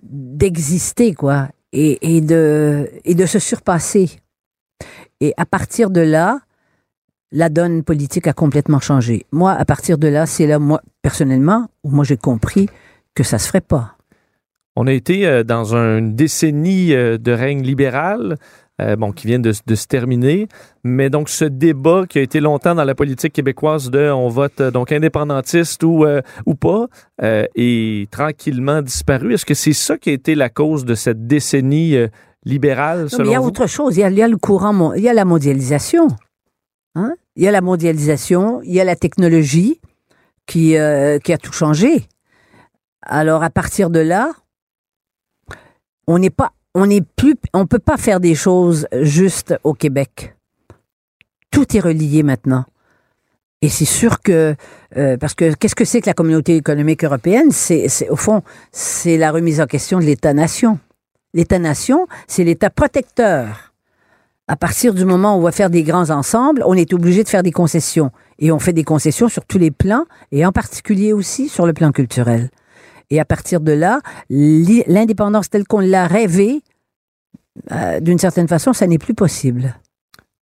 d'exister 0.02 1.14
quoi 1.14 1.48
et, 1.72 2.16
et 2.16 2.20
de 2.20 2.88
et 3.04 3.14
de 3.14 3.26
se 3.26 3.38
surpasser 3.38 4.18
et 5.20 5.34
à 5.36 5.44
partir 5.46 5.90
de 5.90 6.00
là 6.00 6.40
la 7.32 7.48
donne 7.48 7.84
politique 7.84 8.26
a 8.26 8.32
complètement 8.32 8.80
changé 8.80 9.26
moi 9.30 9.52
à 9.52 9.64
partir 9.64 9.98
de 9.98 10.08
là 10.08 10.26
c'est 10.26 10.46
là 10.46 10.58
moi 10.58 10.80
personnellement 11.02 11.68
où 11.84 11.90
moi 11.90 12.04
j'ai 12.04 12.16
compris 12.16 12.68
que 13.14 13.22
ça 13.22 13.38
se 13.38 13.48
ferait 13.48 13.60
pas 13.60 13.96
On 14.76 14.86
a 14.86 14.92
été 14.92 15.26
euh, 15.26 15.42
dans 15.44 15.74
une 15.74 16.14
décennie 16.16 16.94
euh, 16.94 17.18
de 17.18 17.32
règne 17.32 17.62
libéral. 17.62 18.36
Euh, 18.80 18.96
bon, 18.96 19.12
qui 19.12 19.26
vient 19.26 19.38
de, 19.38 19.52
de 19.66 19.74
se 19.74 19.86
terminer. 19.86 20.48
Mais 20.82 21.10
donc, 21.10 21.28
ce 21.28 21.44
débat 21.44 22.06
qui 22.08 22.18
a 22.18 22.22
été 22.22 22.40
longtemps 22.40 22.74
dans 22.74 22.84
la 22.84 22.94
politique 22.94 23.32
québécoise 23.34 23.90
de 23.90 24.10
on 24.10 24.28
vote 24.28 24.60
euh, 24.60 24.70
donc 24.70 24.90
indépendantiste 24.90 25.82
ou, 25.84 26.04
euh, 26.04 26.22
ou 26.46 26.54
pas, 26.54 26.86
est 27.22 28.10
tranquillement 28.10 28.80
disparu. 28.82 29.34
Est-ce 29.34 29.44
que 29.46 29.54
c'est 29.54 29.74
ça 29.74 29.98
qui 29.98 30.10
a 30.10 30.12
été 30.14 30.34
la 30.34 30.48
cause 30.48 30.84
de 30.84 30.94
cette 30.94 31.26
décennie 31.26 31.94
libérale, 32.44 33.02
Non, 33.02 33.08
selon 33.08 33.24
mais 33.24 33.30
il 33.30 33.32
y 33.32 33.36
a 33.36 33.40
vous? 33.40 33.48
autre 33.48 33.66
chose. 33.66 33.96
Il 33.96 34.00
y 34.00 34.04
a, 34.04 34.10
il 34.10 34.16
y 34.16 34.22
a 34.22 34.28
le 34.28 34.38
courant, 34.38 34.94
il 34.94 35.02
y 35.02 35.08
a 35.08 35.12
la 35.14 35.24
mondialisation. 35.26 36.08
Hein? 36.94 37.14
Il 37.36 37.44
y 37.44 37.48
a 37.48 37.50
la 37.50 37.60
mondialisation, 37.60 38.62
il 38.62 38.72
y 38.72 38.80
a 38.80 38.84
la 38.84 38.96
technologie 38.96 39.80
qui, 40.46 40.76
euh, 40.76 41.18
qui 41.18 41.32
a 41.32 41.38
tout 41.38 41.52
changé. 41.52 42.08
Alors, 43.02 43.42
à 43.42 43.50
partir 43.50 43.90
de 43.90 44.00
là, 44.00 44.30
on 46.06 46.18
n'est 46.18 46.30
pas, 46.30 46.52
on 46.74 46.86
n'est 46.86 47.02
plus, 47.02 47.34
on 47.52 47.66
peut 47.66 47.78
pas 47.78 47.96
faire 47.96 48.20
des 48.20 48.34
choses 48.34 48.86
juste 49.00 49.54
au 49.64 49.74
Québec. 49.74 50.34
Tout 51.50 51.76
est 51.76 51.80
relié 51.80 52.22
maintenant. 52.22 52.64
Et 53.62 53.68
c'est 53.68 53.84
sûr 53.84 54.22
que, 54.22 54.54
euh, 54.96 55.16
parce 55.18 55.34
que 55.34 55.52
qu'est-ce 55.54 55.74
que 55.74 55.84
c'est 55.84 56.00
que 56.00 56.06
la 56.06 56.14
communauté 56.14 56.56
économique 56.56 57.04
européenne? 57.04 57.50
C'est, 57.50 58.08
au 58.08 58.16
fond, 58.16 58.42
c'est 58.72 59.18
la 59.18 59.32
remise 59.32 59.60
en 59.60 59.66
question 59.66 59.98
de 59.98 60.04
l'État-nation. 60.04 60.78
L'État-nation, 61.34 62.06
c'est 62.26 62.44
l'État 62.44 62.70
protecteur. 62.70 63.74
À 64.48 64.56
partir 64.56 64.94
du 64.94 65.04
moment 65.04 65.36
où 65.36 65.40
on 65.40 65.42
va 65.42 65.52
faire 65.52 65.70
des 65.70 65.82
grands 65.82 66.10
ensembles, 66.10 66.62
on 66.64 66.74
est 66.74 66.92
obligé 66.94 67.22
de 67.22 67.28
faire 67.28 67.42
des 67.42 67.52
concessions. 67.52 68.10
Et 68.38 68.50
on 68.50 68.58
fait 68.58 68.72
des 68.72 68.84
concessions 68.84 69.28
sur 69.28 69.44
tous 69.44 69.58
les 69.58 69.70
plans, 69.70 70.06
et 70.32 70.46
en 70.46 70.52
particulier 70.52 71.12
aussi 71.12 71.48
sur 71.48 71.66
le 71.66 71.74
plan 71.74 71.92
culturel. 71.92 72.48
Et 73.10 73.18
à 73.20 73.24
partir 73.24 73.60
de 73.60 73.72
là, 73.72 74.00
l'i- 74.28 74.84
l'indépendance 74.86 75.50
telle 75.50 75.66
qu'on 75.66 75.80
l'a 75.80 76.06
rêvée, 76.06 76.62
euh, 77.72 78.00
d'une 78.00 78.18
certaine 78.18 78.48
façon, 78.48 78.72
ça 78.72 78.86
n'est 78.86 78.98
plus 78.98 79.14
possible. 79.14 79.74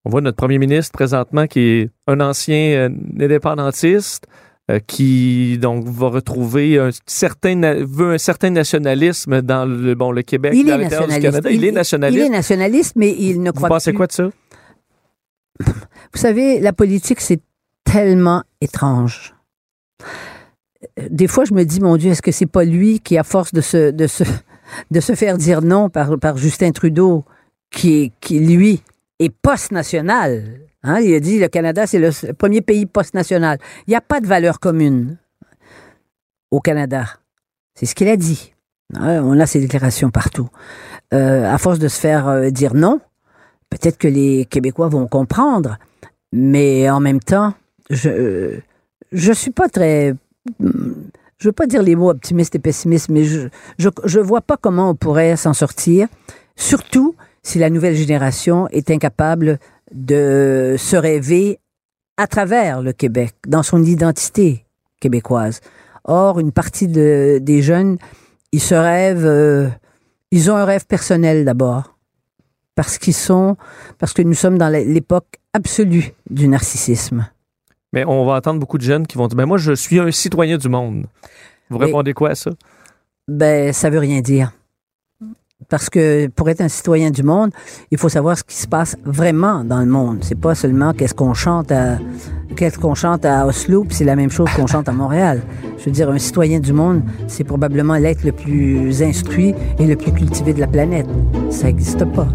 On 0.04 0.11
voit 0.11 0.20
notre 0.20 0.37
premier 0.37 0.59
ministre 0.59 0.92
présentement 0.92 1.46
qui 1.46 1.61
est 1.61 1.90
un 2.07 2.20
ancien 2.20 2.57
euh, 2.57 2.88
indépendantiste 3.20 4.26
euh, 4.70 4.78
qui 4.87 5.59
donc 5.59 5.87
va 5.87 6.09
retrouver 6.09 6.78
un 6.78 6.90
certain 7.07 7.59
veut 7.85 8.12
un 8.12 8.18
certain 8.18 8.50
nationalisme 8.50 9.40
dans 9.42 9.64
le 9.64 9.94
bon 9.94 10.12
le 10.12 10.22
Québec 10.22 10.52
Il 10.54 10.68
est 10.68 10.76
l'intérieur 10.76 11.07
du 11.09 11.14
nationaliste. 11.14 11.22
Canada. 11.42 11.50
Il, 11.50 11.64
est 11.64 11.72
nationaliste. 11.72 12.22
Il 12.22 12.26
est 12.26 12.37
nationaliste, 12.37 12.92
mais 12.96 13.14
il 13.18 13.42
ne 13.42 13.48
Vous 13.48 13.54
croit 13.54 13.68
pensez 13.70 13.90
plus. 13.92 13.96
quoi 13.96 14.07
de 14.07 14.12
ça? 14.12 14.28
Vous 15.61 16.18
savez, 16.20 16.61
la 16.61 16.72
politique, 16.72 17.20
c'est 17.20 17.40
tellement 17.85 18.42
étrange. 18.61 19.35
Euh, 20.98 21.08
Des 21.10 21.26
fois, 21.26 21.44
je 21.44 21.54
me 21.54 21.64
dis, 21.64 21.80
mon 21.80 21.96
Dieu, 21.96 22.10
est-ce 22.10 22.22
que 22.22 22.32
c'est 22.32 22.46
pas 22.46 22.64
lui 22.64 23.00
qui, 23.00 23.18
à 23.18 23.24
force 23.24 23.52
de 23.52 23.60
se, 23.60 23.90
de 23.90 24.06
se, 24.06 24.24
de 24.90 25.00
se 25.00 25.14
faire 25.14 25.38
dire 25.38 25.62
non 25.62 25.88
par, 25.88 26.18
par 26.18 26.36
Justin 26.36 26.72
Trudeau, 26.72 27.24
qui, 27.70 28.12
qui 28.20 28.40
lui, 28.40 28.82
est 29.18 29.30
post-national? 29.30 30.60
Hein? 30.82 31.00
Il 31.00 31.14
a 31.14 31.20
dit, 31.20 31.38
le 31.38 31.48
Canada, 31.48 31.86
c'est 31.86 31.98
le 31.98 32.32
premier 32.32 32.60
pays 32.60 32.86
post-national. 32.86 33.58
Il 33.86 33.90
n'y 33.90 33.96
a 33.96 34.00
pas 34.00 34.20
de 34.20 34.26
valeur 34.26 34.60
commune 34.60 35.18
au 36.50 36.60
Canada. 36.60 37.04
C'est 37.74 37.86
ce 37.86 37.94
qu'il 37.94 38.08
a 38.08 38.16
dit. 38.16 38.54
On 38.94 39.38
a 39.38 39.46
ces 39.46 39.60
déclarations 39.60 40.10
partout. 40.10 40.48
Euh, 41.12 41.52
à 41.52 41.58
force 41.58 41.78
de 41.78 41.88
se 41.88 42.00
faire 42.00 42.26
euh, 42.28 42.50
dire 42.50 42.74
non, 42.74 43.00
peut-être 43.70 43.98
que 43.98 44.08
les 44.08 44.46
Québécois 44.46 44.88
vont 44.88 45.06
comprendre, 45.06 45.78
mais 46.32 46.88
en 46.88 47.00
même 47.00 47.20
temps, 47.20 47.54
je 47.90 48.58
je 49.12 49.32
suis 49.32 49.50
pas 49.50 49.68
très 49.68 50.14
je 50.61 51.48
veux 51.48 51.52
pas 51.52 51.66
dire 51.66 51.82
les 51.82 51.96
mots 51.96 52.11
optimiste 52.11 52.54
et 52.54 52.58
pessimiste, 52.58 53.08
mais 53.08 53.24
je 53.24 53.48
je 53.78 54.20
vois 54.20 54.40
pas 54.40 54.56
comment 54.56 54.90
on 54.90 54.94
pourrait 54.94 55.37
s'en 55.37 55.52
sortir, 55.54 56.08
surtout 56.56 57.14
si 57.42 57.58
la 57.58 57.70
nouvelle 57.70 57.94
génération 57.94 58.68
est 58.68 58.90
incapable 58.90 59.58
de 59.92 60.76
se 60.78 60.96
rêver 60.96 61.58
à 62.16 62.26
travers 62.26 62.82
le 62.82 62.92
Québec, 62.92 63.34
dans 63.46 63.62
son 63.62 63.82
identité 63.82 64.66
québécoise. 65.00 65.61
Or, 66.04 66.40
une 66.40 66.52
partie 66.52 66.88
de, 66.88 67.38
des 67.40 67.62
jeunes, 67.62 67.96
ils 68.52 68.61
se 68.61 68.74
rêvent, 68.74 69.26
euh, 69.26 69.68
ils 70.30 70.50
ont 70.50 70.56
un 70.56 70.64
rêve 70.64 70.84
personnel 70.87 71.44
d'abord, 71.44 71.96
parce 72.74 72.98
qu'ils 72.98 73.14
sont, 73.14 73.56
parce 73.98 74.12
que 74.12 74.22
nous 74.22 74.34
sommes 74.34 74.58
dans 74.58 74.68
l'époque 74.68 75.38
absolue 75.52 76.12
du 76.28 76.48
narcissisme. 76.48 77.28
Mais 77.92 78.05
on 78.07 78.24
va 78.27 78.35
entendre 78.35 78.61
beaucoup 78.61 78.79
de 78.79 78.83
jeunes 78.83 79.07
qui 79.07 79.16
vont 79.16 79.27
dire 79.29 79.37
ben 79.37 79.46
moi 79.46 79.59
je 79.59 79.72
suis 79.72 79.98
un 79.98 80.11
citoyen 80.11 80.59
du 80.59 80.68
monde. 80.68 81.07
Vous 81.70 81.79
répondez 81.79 82.12
quoi 82.12 82.31
à 82.31 82.35
ça? 82.35 82.51
Ben, 83.29 83.72
ça 83.72 83.90
veut 83.90 83.98
rien 83.98 84.20
dire. 84.20 84.53
Parce 85.68 85.90
que 85.90 86.29
pour 86.29 86.48
être 86.48 86.61
un 86.61 86.68
citoyen 86.68 87.11
du 87.11 87.22
monde, 87.22 87.51
il 87.90 87.98
faut 87.98 88.09
savoir 88.09 88.38
ce 88.38 88.44
qui 88.44 88.55
se 88.55 88.66
passe 88.66 88.96
vraiment 89.05 89.64
dans 89.64 89.81
le 89.81 89.87
monde. 89.87 90.18
C'est 90.22 90.38
pas 90.38 90.55
seulement 90.55 90.92
qu'est-ce 90.92 91.14
qu'on 91.14 91.35
chante 91.35 91.72
à 91.72 91.98
qu'est-ce 92.57 92.79
qu'on 92.79 92.94
chante 92.94 93.24
à 93.24 93.44
Oslo, 93.46 93.85
puis 93.85 93.96
c'est 93.96 94.05
la 94.05 94.16
même 94.16 94.31
chose 94.31 94.48
qu'on 94.55 94.66
chante 94.66 94.88
à 94.88 94.92
Montréal. 94.92 95.42
Je 95.79 95.85
veux 95.87 95.90
dire, 95.90 96.11
un 96.11 96.18
citoyen 96.18 96.61
du 96.61 96.72
monde, 96.72 97.03
c'est 97.27 97.44
probablement 97.44 97.96
l'être 97.96 98.24
le 98.24 98.33
plus 98.33 99.03
instruit 99.03 99.55
et 99.79 99.87
le 99.87 99.96
plus 99.96 100.12
cultivé 100.12 100.55
de 100.55 100.61
la 100.61 100.68
planète. 100.68 101.07
Ça 101.51 101.64
n'existe 101.64 102.05
pas. 102.05 102.29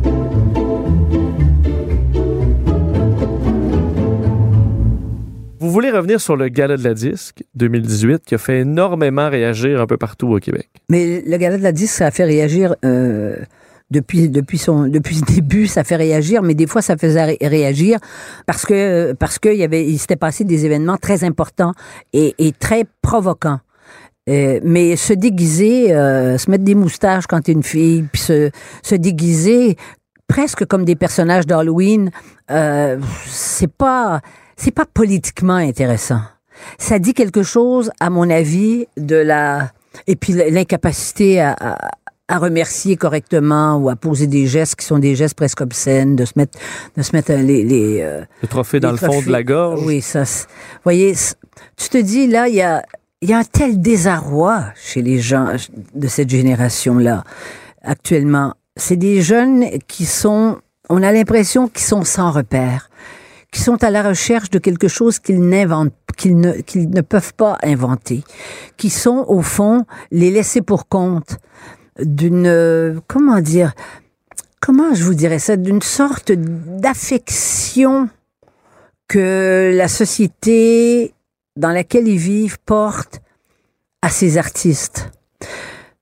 Vous 5.63 5.71
voulez 5.71 5.91
revenir 5.91 6.19
sur 6.19 6.36
le 6.36 6.49
Gala 6.49 6.76
de 6.76 6.84
la 6.84 6.93
disque 6.93 7.41
2018 7.56 8.23
qui 8.26 8.36
a 8.36 8.38
fait 8.38 8.60
énormément 8.60 9.30
réagir 9.30 9.80
un 9.80 9.88
peu 9.88 9.95
partout 9.95 10.28
au 10.28 10.39
Québec? 10.39 10.67
Mais 10.89 11.23
le 11.26 11.38
gala 11.38 11.58
de 11.58 11.63
la 11.63 11.71
disque, 11.71 11.93
ça 11.95 12.08
a 12.08 12.12
fait 12.12 12.26
réagir 12.26 12.76
euh, 12.84 13.38
depuis 13.89 14.28
depuis 14.28 14.58
son 14.58 14.88
depuis 14.88 15.15
le 15.26 15.34
début, 15.36 15.67
ça 15.67 15.86
fait 15.86 15.95
réagir, 15.95 16.41
mais 16.43 16.54
des 16.54 16.67
fois 16.67 16.82
ça 16.82 16.97
faisait 16.97 17.23
ré- 17.23 17.38
réagir 17.41 17.99
parce 18.45 18.65
que 18.65 19.13
parce 19.13 19.39
que 19.39 19.56
s'était 19.97 20.17
passé 20.17 20.43
des 20.43 20.65
événements 20.65 20.97
très 20.97 21.23
importants 21.23 21.71
et, 22.12 22.36
et 22.39 22.52
très 22.52 22.84
provoquants. 23.02 23.60
Euh, 24.30 24.60
mais 24.63 24.97
se 24.97 25.13
déguiser, 25.13 25.93
euh, 25.93 26.38
se 26.38 26.52
mettre 26.52 26.65
des 26.65 26.76
moustaches 26.76 27.26
quand 27.26 27.39
t'es 27.39 27.54
une 27.54 27.63
fille, 27.63 28.04
puis 28.12 28.21
se, 28.21 28.52
se 28.82 28.95
déguiser 28.95 29.78
presque 30.28 30.65
comme 30.65 30.84
des 30.84 30.95
personnages 30.95 31.45
d'Halloween, 31.45 32.10
euh, 32.52 32.97
c'est 33.28 33.71
pas 33.71 34.19
c'est 34.63 34.71
pas 34.71 34.86
politiquement 34.86 35.56
intéressant. 35.56 36.21
Ça 36.78 36.97
dit 36.97 37.13
quelque 37.13 37.43
chose, 37.43 37.91
à 37.99 38.10
mon 38.10 38.30
avis, 38.30 38.86
de 38.97 39.17
la 39.17 39.71
et 40.08 40.15
puis 40.15 40.34
l'incapacité 40.34 41.41
à, 41.41 41.56
à, 41.60 41.91
à 42.30 42.38
remercier 42.38 42.95
correctement 42.95 43.76
ou 43.76 43.89
à 43.89 43.95
poser 43.95 44.28
des 44.28 44.47
gestes 44.47 44.76
qui 44.76 44.86
sont 44.86 44.99
des 44.99 45.15
gestes 45.15 45.36
presque 45.36 45.60
obscènes, 45.62 46.15
de 46.15 46.23
se 46.23 46.34
mettre 46.38 46.58
de 46.95 47.02
se 47.04 47.13
mettre 47.13 47.34
les, 47.34 47.63
les 47.63 48.02
euh, 48.02 48.23
Le 48.41 48.47
trophée 48.47 48.80
dans 48.80 48.91
les 48.91 48.97
le 49.02 49.06
fond 49.06 49.21
de 49.21 49.32
la 49.32 49.43
gorge. 49.43 49.82
Oui, 49.86 50.02
ça. 50.02 50.23
voyez, 50.84 51.13
tu 51.76 51.89
te 51.89 51.97
dis 51.97 52.28
là, 52.28 52.47
il 52.47 52.56
y 52.56 52.62
a, 52.62 52.86
il 53.21 53.30
y 53.30 53.34
a 53.34 53.39
un 53.39 53.43
tel 53.43 53.82
désarroi 53.82 54.63
chez 54.76 55.02
les 55.02 55.19
gens 55.19 55.49
de 55.93 56.08
cette 56.08 56.30
génération-là 56.30 57.26
actuellement. 57.84 58.54
C'est 58.78 58.95
des 58.95 59.21
jeunes 59.21 59.65
qui 59.88 60.06
sont, 60.06 60.58
on 60.89 61.04
a 61.04 61.12
l'impression 61.12 61.67
qu'ils 61.67 61.86
sont 61.86 62.06
sans 62.06 62.32
repère, 62.32 62.89
qui 63.54 63.62
sont 63.62 63.84
à 63.84 63.92
la 63.92 64.02
recherche 64.02 64.50
de 64.50 64.58
quelque 64.58 64.88
chose 64.88 65.20
qu'ils 65.20 65.48
n'inventent, 65.48 65.94
qu'ils 66.18 66.38
ne, 66.38 66.54
qu'ils 66.54 66.89
ne 66.89 67.02
peuvent 67.02 67.36
pas 67.36 67.60
inventer, 67.63 68.24
qui 68.78 68.89
sont 68.89 69.24
au 69.28 69.44
fond 69.44 69.86
les 70.12 70.32
laissés 70.32 70.63
pour 70.63 70.88
compte 70.88 71.38
d'une, 72.00 73.00
comment 73.08 73.39
dire, 73.42 73.74
comment 74.60 74.96
je 74.96 75.04
vous 75.04 75.13
dirais 75.13 75.38
ça, 75.38 75.56
d'une 75.56 75.84
sorte 75.84 76.32
d'affection 76.32 78.10
que 79.08 79.72
la 79.76 79.88
société 79.88 81.13
dans 81.56 81.70
laquelle 81.70 82.08
ils 82.08 82.18
vivent 82.18 82.58
porte 82.66 83.22
à 84.02 84.10
ces 84.10 84.39
artistes. 84.39 85.12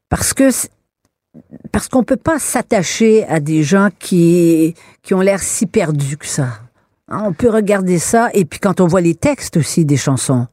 Parce 0.08 0.34
que 0.34 0.50
parce 1.72 1.88
qu'on 1.88 2.04
peut 2.04 2.18
pas 2.18 2.40
s'attacher 2.40 3.26
à 3.26 3.40
des 3.42 3.64
gens 3.64 3.90
qui 4.00 4.74
qui 5.02 5.14
ont 5.14 5.22
l'air 5.22 5.42
si 5.44 5.66
perdus 5.66 6.16
que 6.16 6.26
ça. 6.26 6.71
Hein, 7.12 7.24
On 7.26 7.34
peut 7.34 7.50
regarder 7.50 8.00
ça 8.00 8.30
et 8.34 8.46
puis 8.46 8.60
quand 8.60 8.80
on 8.80 8.88
voit 8.88 9.02
les 9.02 9.16
textes 9.16 9.58
aussi 9.58 9.86
des 9.86 9.98
chansons. 9.98 10.48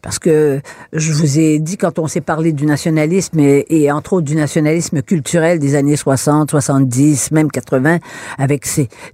Parce 0.00 0.20
que 0.20 0.60
je 0.92 1.12
vous 1.12 1.40
ai 1.40 1.58
dit 1.58 1.76
quand 1.76 1.98
on 1.98 2.06
s'est 2.06 2.20
parlé 2.20 2.52
du 2.52 2.66
nationalisme 2.66 3.40
et, 3.40 3.90
entre 3.90 4.12
autres 4.12 4.26
du 4.26 4.36
nationalisme 4.36 5.02
culturel 5.02 5.58
des 5.58 5.74
années 5.74 5.96
60, 5.96 6.50
70, 6.50 7.32
même 7.32 7.50
80, 7.50 7.98
avec 8.38 8.64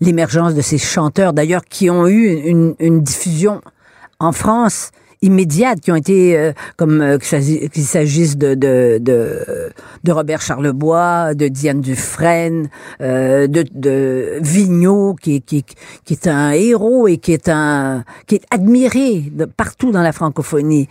l'émergence 0.00 0.54
de 0.54 0.60
ces 0.60 0.76
chanteurs 0.76 1.32
d'ailleurs 1.32 1.64
qui 1.64 1.88
ont 1.88 2.06
eu 2.06 2.74
une 2.78 3.00
diffusion 3.00 3.62
en 4.18 4.32
France 4.32 4.90
immédiate, 5.22 5.80
qui 5.80 5.90
ont 5.92 5.96
été 5.96 6.36
euh, 6.36 6.52
comme 6.76 7.00
euh, 7.00 7.18
qu'il 7.18 7.84
s'agisse- 7.84 8.36
de, 8.36 8.54
de, 8.54 8.98
de, 9.00 9.70
de 10.04 10.12
Robert 10.12 10.42
Charlebois, 10.42 11.34
de 11.34 11.48
Diane 11.48 11.80
Dufresne, 11.80 12.68
euh, 13.00 13.46
de, 13.46 13.64
de 13.74 14.38
Vigneault, 14.40 15.14
qui, 15.14 15.40
qui, 15.42 15.64
qui 16.04 16.12
est 16.14 16.26
un 16.26 16.50
héros 16.50 17.08
et 17.08 17.18
qui 17.18 17.32
est 17.32 17.48
un 17.48 18.04
qui 18.26 18.36
est 18.36 18.44
admiré 18.50 19.32
partout 19.56 19.92
dans 19.92 20.02
la 20.02 20.12
francophonie. 20.12 20.88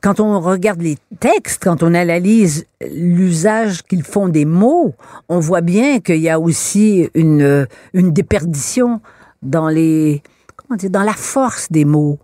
Quand 0.00 0.20
on 0.20 0.40
regarde 0.40 0.80
les 0.80 0.96
textes, 1.20 1.62
quand 1.62 1.82
on 1.82 1.92
analyse 1.94 2.66
l'usage 2.94 3.82
qu'ils 3.82 4.04
font 4.04 4.28
des 4.28 4.44
mots, 4.44 4.94
on 5.28 5.40
voit 5.40 5.60
bien 5.60 6.00
qu'il 6.00 6.20
y 6.20 6.28
a 6.28 6.38
aussi 6.40 7.08
une 7.14 7.66
une 7.92 8.12
déperdition 8.12 9.00
dans 9.42 9.68
les 9.68 10.22
comment 10.56 10.76
dire 10.76 10.90
dans 10.90 11.02
la 11.02 11.12
force 11.14 11.70
des 11.70 11.84
mots 11.84 12.18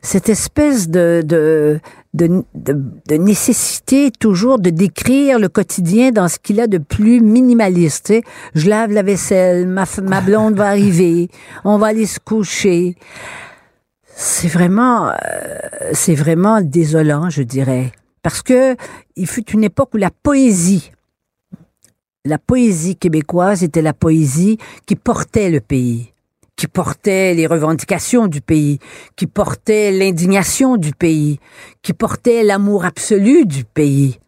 cette 0.00 0.28
espèce 0.28 0.88
de, 0.88 1.22
de, 1.24 1.80
de, 2.14 3.14
nécessité 3.16 4.10
toujours 4.10 4.58
de 4.58 4.70
décrire 4.70 5.38
le 5.38 5.48
quotidien 5.48 6.10
dans 6.10 6.28
ce 6.28 6.38
qu'il 6.38 6.60
a 6.60 6.66
de 6.66 6.78
plus 6.78 7.20
minimaliste. 7.20 8.12
Je 8.54 8.68
lave 8.68 8.90
la 8.92 9.02
vaisselle, 9.02 9.66
ma, 9.66 9.84
ma 10.02 10.20
blonde 10.20 10.56
va 10.56 10.68
arriver, 10.68 11.28
on 11.64 11.78
va 11.78 11.88
aller 11.88 12.06
se 12.06 12.18
coucher. 12.18 12.96
C'est 14.14 14.48
vraiment, 14.48 15.08
euh, 15.08 15.14
c'est 15.92 16.14
vraiment 16.14 16.60
désolant, 16.60 17.30
je 17.30 17.42
dirais. 17.42 17.92
Parce 18.22 18.42
que 18.42 18.76
il 19.16 19.26
fut 19.26 19.50
une 19.50 19.64
époque 19.64 19.94
où 19.94 19.96
la 19.96 20.10
poésie, 20.10 20.92
la 22.24 22.38
poésie 22.38 22.96
québécoise 22.96 23.64
était 23.64 23.82
la 23.82 23.94
poésie 23.94 24.58
qui 24.86 24.96
portait 24.96 25.50
le 25.50 25.60
pays 25.60 26.11
qui 26.62 26.68
portait 26.68 27.34
les 27.34 27.48
revendications 27.48 28.28
du 28.28 28.40
pays, 28.40 28.78
qui 29.16 29.26
portait 29.26 29.90
l'indignation 29.90 30.76
du 30.76 30.92
pays, 30.92 31.40
qui 31.82 31.92
portait 31.92 32.44
l'amour 32.44 32.84
absolu 32.84 33.46
du 33.46 33.64
pays, 33.64 34.20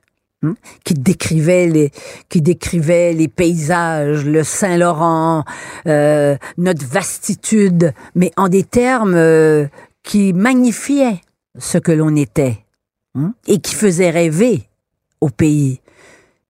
hein, 0.42 0.56
qui 0.84 0.94
décrivait 0.94 1.68
les, 1.68 1.92
qui 2.28 2.42
décrivait 2.42 3.12
les 3.12 3.28
paysages, 3.28 4.24
le 4.24 4.42
Saint-Laurent, 4.42 5.44
euh, 5.86 6.36
notre 6.58 6.84
vastitude, 6.84 7.94
mais 8.16 8.32
en 8.36 8.48
des 8.48 8.64
termes 8.64 9.14
euh, 9.14 9.68
qui 10.02 10.32
magnifiaient 10.32 11.20
ce 11.56 11.78
que 11.78 11.92
l'on 11.92 12.16
était 12.16 12.58
hein, 13.14 13.32
et 13.46 13.60
qui 13.60 13.76
faisaient 13.76 14.10
rêver 14.10 14.64
au 15.20 15.28
pays. 15.28 15.80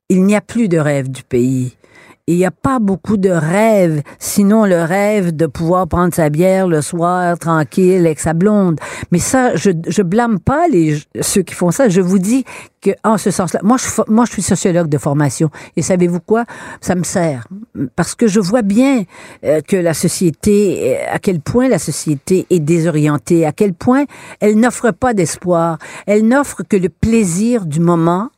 Il 0.09 0.25
n'y 0.25 0.35
a 0.35 0.40
plus 0.40 0.68
de 0.68 0.79
rêve 0.79 1.11
du 1.11 1.25
pays. 1.25 1.77
Il 2.26 2.37
n'y 2.37 2.46
a 2.46 2.50
pas 2.50 2.78
beaucoup 2.78 3.18
de 3.18 3.28
rêves, 3.28 4.02
sinon 4.18 4.64
le 4.64 4.82
rêve 4.82 5.37
de 5.37 5.44
pouvoir 5.44 5.87
prendre 5.87 6.14
sa 6.14 6.30
bière 6.30 6.66
le 6.66 6.80
soir 6.80 7.38
tranquille 7.38 8.06
avec 8.06 8.18
sa 8.18 8.32
blonde. 8.32 8.80
Mais 9.12 9.18
ça, 9.18 9.54
je, 9.56 9.70
je 9.87 10.00
blâme 10.00 10.38
pas 10.38 10.66
les 10.68 11.02
ceux 11.20 11.42
qui 11.42 11.52
font 11.52 11.70
ça. 11.70 11.90
Je 11.90 12.00
vous 12.00 12.18
dis 12.18 12.46
que 12.80 12.90
en 13.04 13.18
ce 13.18 13.30
sens-là, 13.30 13.60
moi 13.62 13.76
je 13.76 14.10
moi 14.10 14.24
je 14.24 14.32
suis 14.32 14.42
sociologue 14.42 14.88
de 14.88 14.96
formation 14.96 15.50
et 15.76 15.82
savez-vous 15.82 16.20
quoi? 16.20 16.46
Ça 16.80 16.94
me 16.94 17.04
sert 17.04 17.46
parce 17.94 18.14
que 18.14 18.26
je 18.26 18.40
vois 18.40 18.62
bien 18.62 19.04
euh, 19.44 19.60
que 19.60 19.76
la 19.76 19.92
société, 19.92 20.96
euh, 20.96 21.14
à 21.14 21.18
quel 21.18 21.40
point 21.40 21.68
la 21.68 21.78
société 21.78 22.46
est 22.48 22.60
désorientée, 22.60 23.44
à 23.44 23.52
quel 23.52 23.74
point 23.74 24.04
elle 24.40 24.58
n'offre 24.58 24.92
pas 24.92 25.12
d'espoir, 25.12 25.76
elle 26.06 26.26
n'offre 26.26 26.62
que 26.62 26.76
le 26.78 26.88
plaisir 26.88 27.66
du 27.66 27.80
moment 27.80 28.30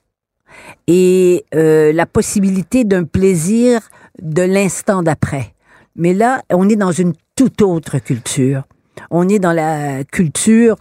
et 0.87 1.45
euh, 1.55 1.93
la 1.93 2.07
possibilité 2.07 2.85
d'un 2.85 3.05
plaisir 3.05 3.81
de 4.21 4.43
l'instant 4.43 5.03
d'après. 5.03 5.55
Mais 5.95 6.15
là, 6.15 6.43
on 6.51 6.69
est 6.69 6.77
dans 6.77 6.93
une 6.93 7.13
toute 7.35 7.63
autre 7.63 7.99
culture. 7.99 8.65
On 9.11 9.29
est 9.29 9.39
dans 9.39 9.53
la 9.53 10.05
culture 10.05 10.77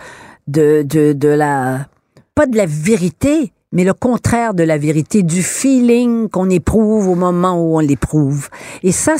de, 0.47 0.83
de, 0.83 1.13
de 1.13 1.27
la, 1.27 1.87
pas 2.33 2.45
de 2.45 2.57
la 2.57 2.65
vérité, 2.65 3.51
mais 3.75 3.83
le 3.83 3.93
contraire 3.93 4.55
de 4.55 4.63
la 4.63 4.79
vérité, 4.79 5.21
du 5.21 5.43
feeling 5.43 6.29
qu'on 6.29 6.49
éprouve 6.49 7.07
au 7.09 7.15
moment 7.15 7.53
où 7.61 7.75
on 7.75 7.79
l'éprouve. 7.79 8.49
Et 8.81 8.91
ça, 8.91 9.15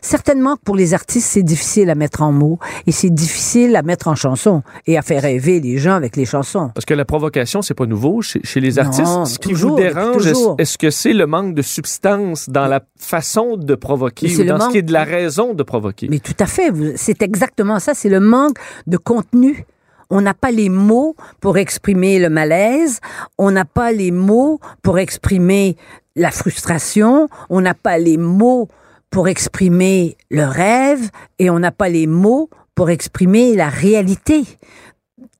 certainement 0.00 0.56
pour 0.64 0.74
les 0.74 0.94
artistes, 0.94 1.28
c'est 1.30 1.42
difficile 1.42 1.90
à 1.90 1.94
mettre 1.94 2.22
en 2.22 2.32
mots 2.32 2.58
et 2.86 2.92
c'est 2.92 3.10
difficile 3.10 3.76
à 3.76 3.82
mettre 3.82 4.08
en 4.08 4.14
chanson 4.14 4.62
et 4.86 4.98
à 4.98 5.02
faire 5.02 5.22
rêver 5.22 5.60
les 5.60 5.78
gens 5.78 5.94
avec 5.94 6.16
les 6.16 6.24
chansons. 6.24 6.70
Parce 6.74 6.84
que 6.86 6.94
la 6.94 7.04
provocation, 7.04 7.62
c'est 7.62 7.74
pas 7.74 7.86
nouveau 7.86 8.22
chez, 8.22 8.40
chez 8.42 8.60
les 8.60 8.72
Non, 8.72 8.78
artistes. 8.82 9.26
Ce 9.34 9.38
qui 9.38 9.50
toujours, 9.50 9.70
vous 9.72 9.76
dérange, 9.76 10.26
est-ce 10.58 10.78
que 10.78 10.90
c'est 10.90 11.12
le 11.12 11.26
manque 11.26 11.54
de 11.54 11.62
substance 11.62 12.48
dans 12.48 12.66
la 12.66 12.80
façon 12.98 13.56
de 13.56 13.74
provoquer 13.74 14.26
ou 14.40 14.44
dans 14.44 14.58
ce 14.58 14.64
manque- 14.64 14.72
qui 14.72 14.78
est 14.78 14.82
de 14.82 14.92
la 14.92 15.04
raison 15.04 15.54
de 15.54 15.62
provoquer? 15.62 16.08
Mais 16.10 16.18
tout 16.18 16.34
à 16.40 16.46
fait, 16.46 16.72
c'est 16.96 17.22
exactement 17.22 17.78
ça, 17.78 17.92
c'est 17.94 18.08
le 18.08 18.20
manque 18.20 18.56
de 18.86 18.96
contenu. 18.96 19.66
On 20.14 20.20
n'a 20.20 20.34
pas 20.34 20.50
les 20.50 20.68
mots 20.68 21.16
pour 21.40 21.56
exprimer 21.56 22.18
le 22.18 22.28
malaise, 22.28 23.00
on 23.38 23.50
n'a 23.50 23.64
pas 23.64 23.92
les 23.92 24.10
mots 24.10 24.60
pour 24.82 24.98
exprimer 24.98 25.76
la 26.16 26.30
frustration, 26.30 27.28
on 27.48 27.62
n'a 27.62 27.72
pas 27.72 27.96
les 27.96 28.18
mots 28.18 28.68
pour 29.10 29.26
exprimer 29.28 30.18
le 30.30 30.44
rêve 30.44 31.08
et 31.38 31.48
on 31.48 31.58
n'a 31.58 31.70
pas 31.72 31.88
les 31.88 32.06
mots 32.06 32.50
pour 32.74 32.90
exprimer 32.90 33.56
la 33.56 33.70
réalité. 33.70 34.44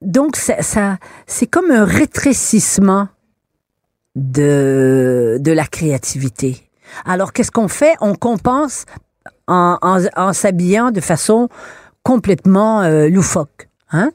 Donc 0.00 0.36
ça, 0.36 0.98
c'est 1.26 1.46
comme 1.46 1.70
un 1.70 1.84
rétrécissement 1.84 3.08
de, 4.16 5.36
de 5.38 5.52
la 5.52 5.66
créativité. 5.66 6.70
Alors, 7.04 7.34
qu'est-ce 7.34 7.50
qu'on 7.50 7.68
fait? 7.68 7.94
On 8.00 8.14
compense 8.14 8.86
en, 9.48 9.76
en- 9.82 10.00
en 10.16 10.32
s'habillant 10.32 10.90
de 10.92 11.00
façon 11.02 11.50
complètement 12.02 12.80
euh, 12.80 13.08
loufoque, 13.10 13.68
hein? 13.90 14.12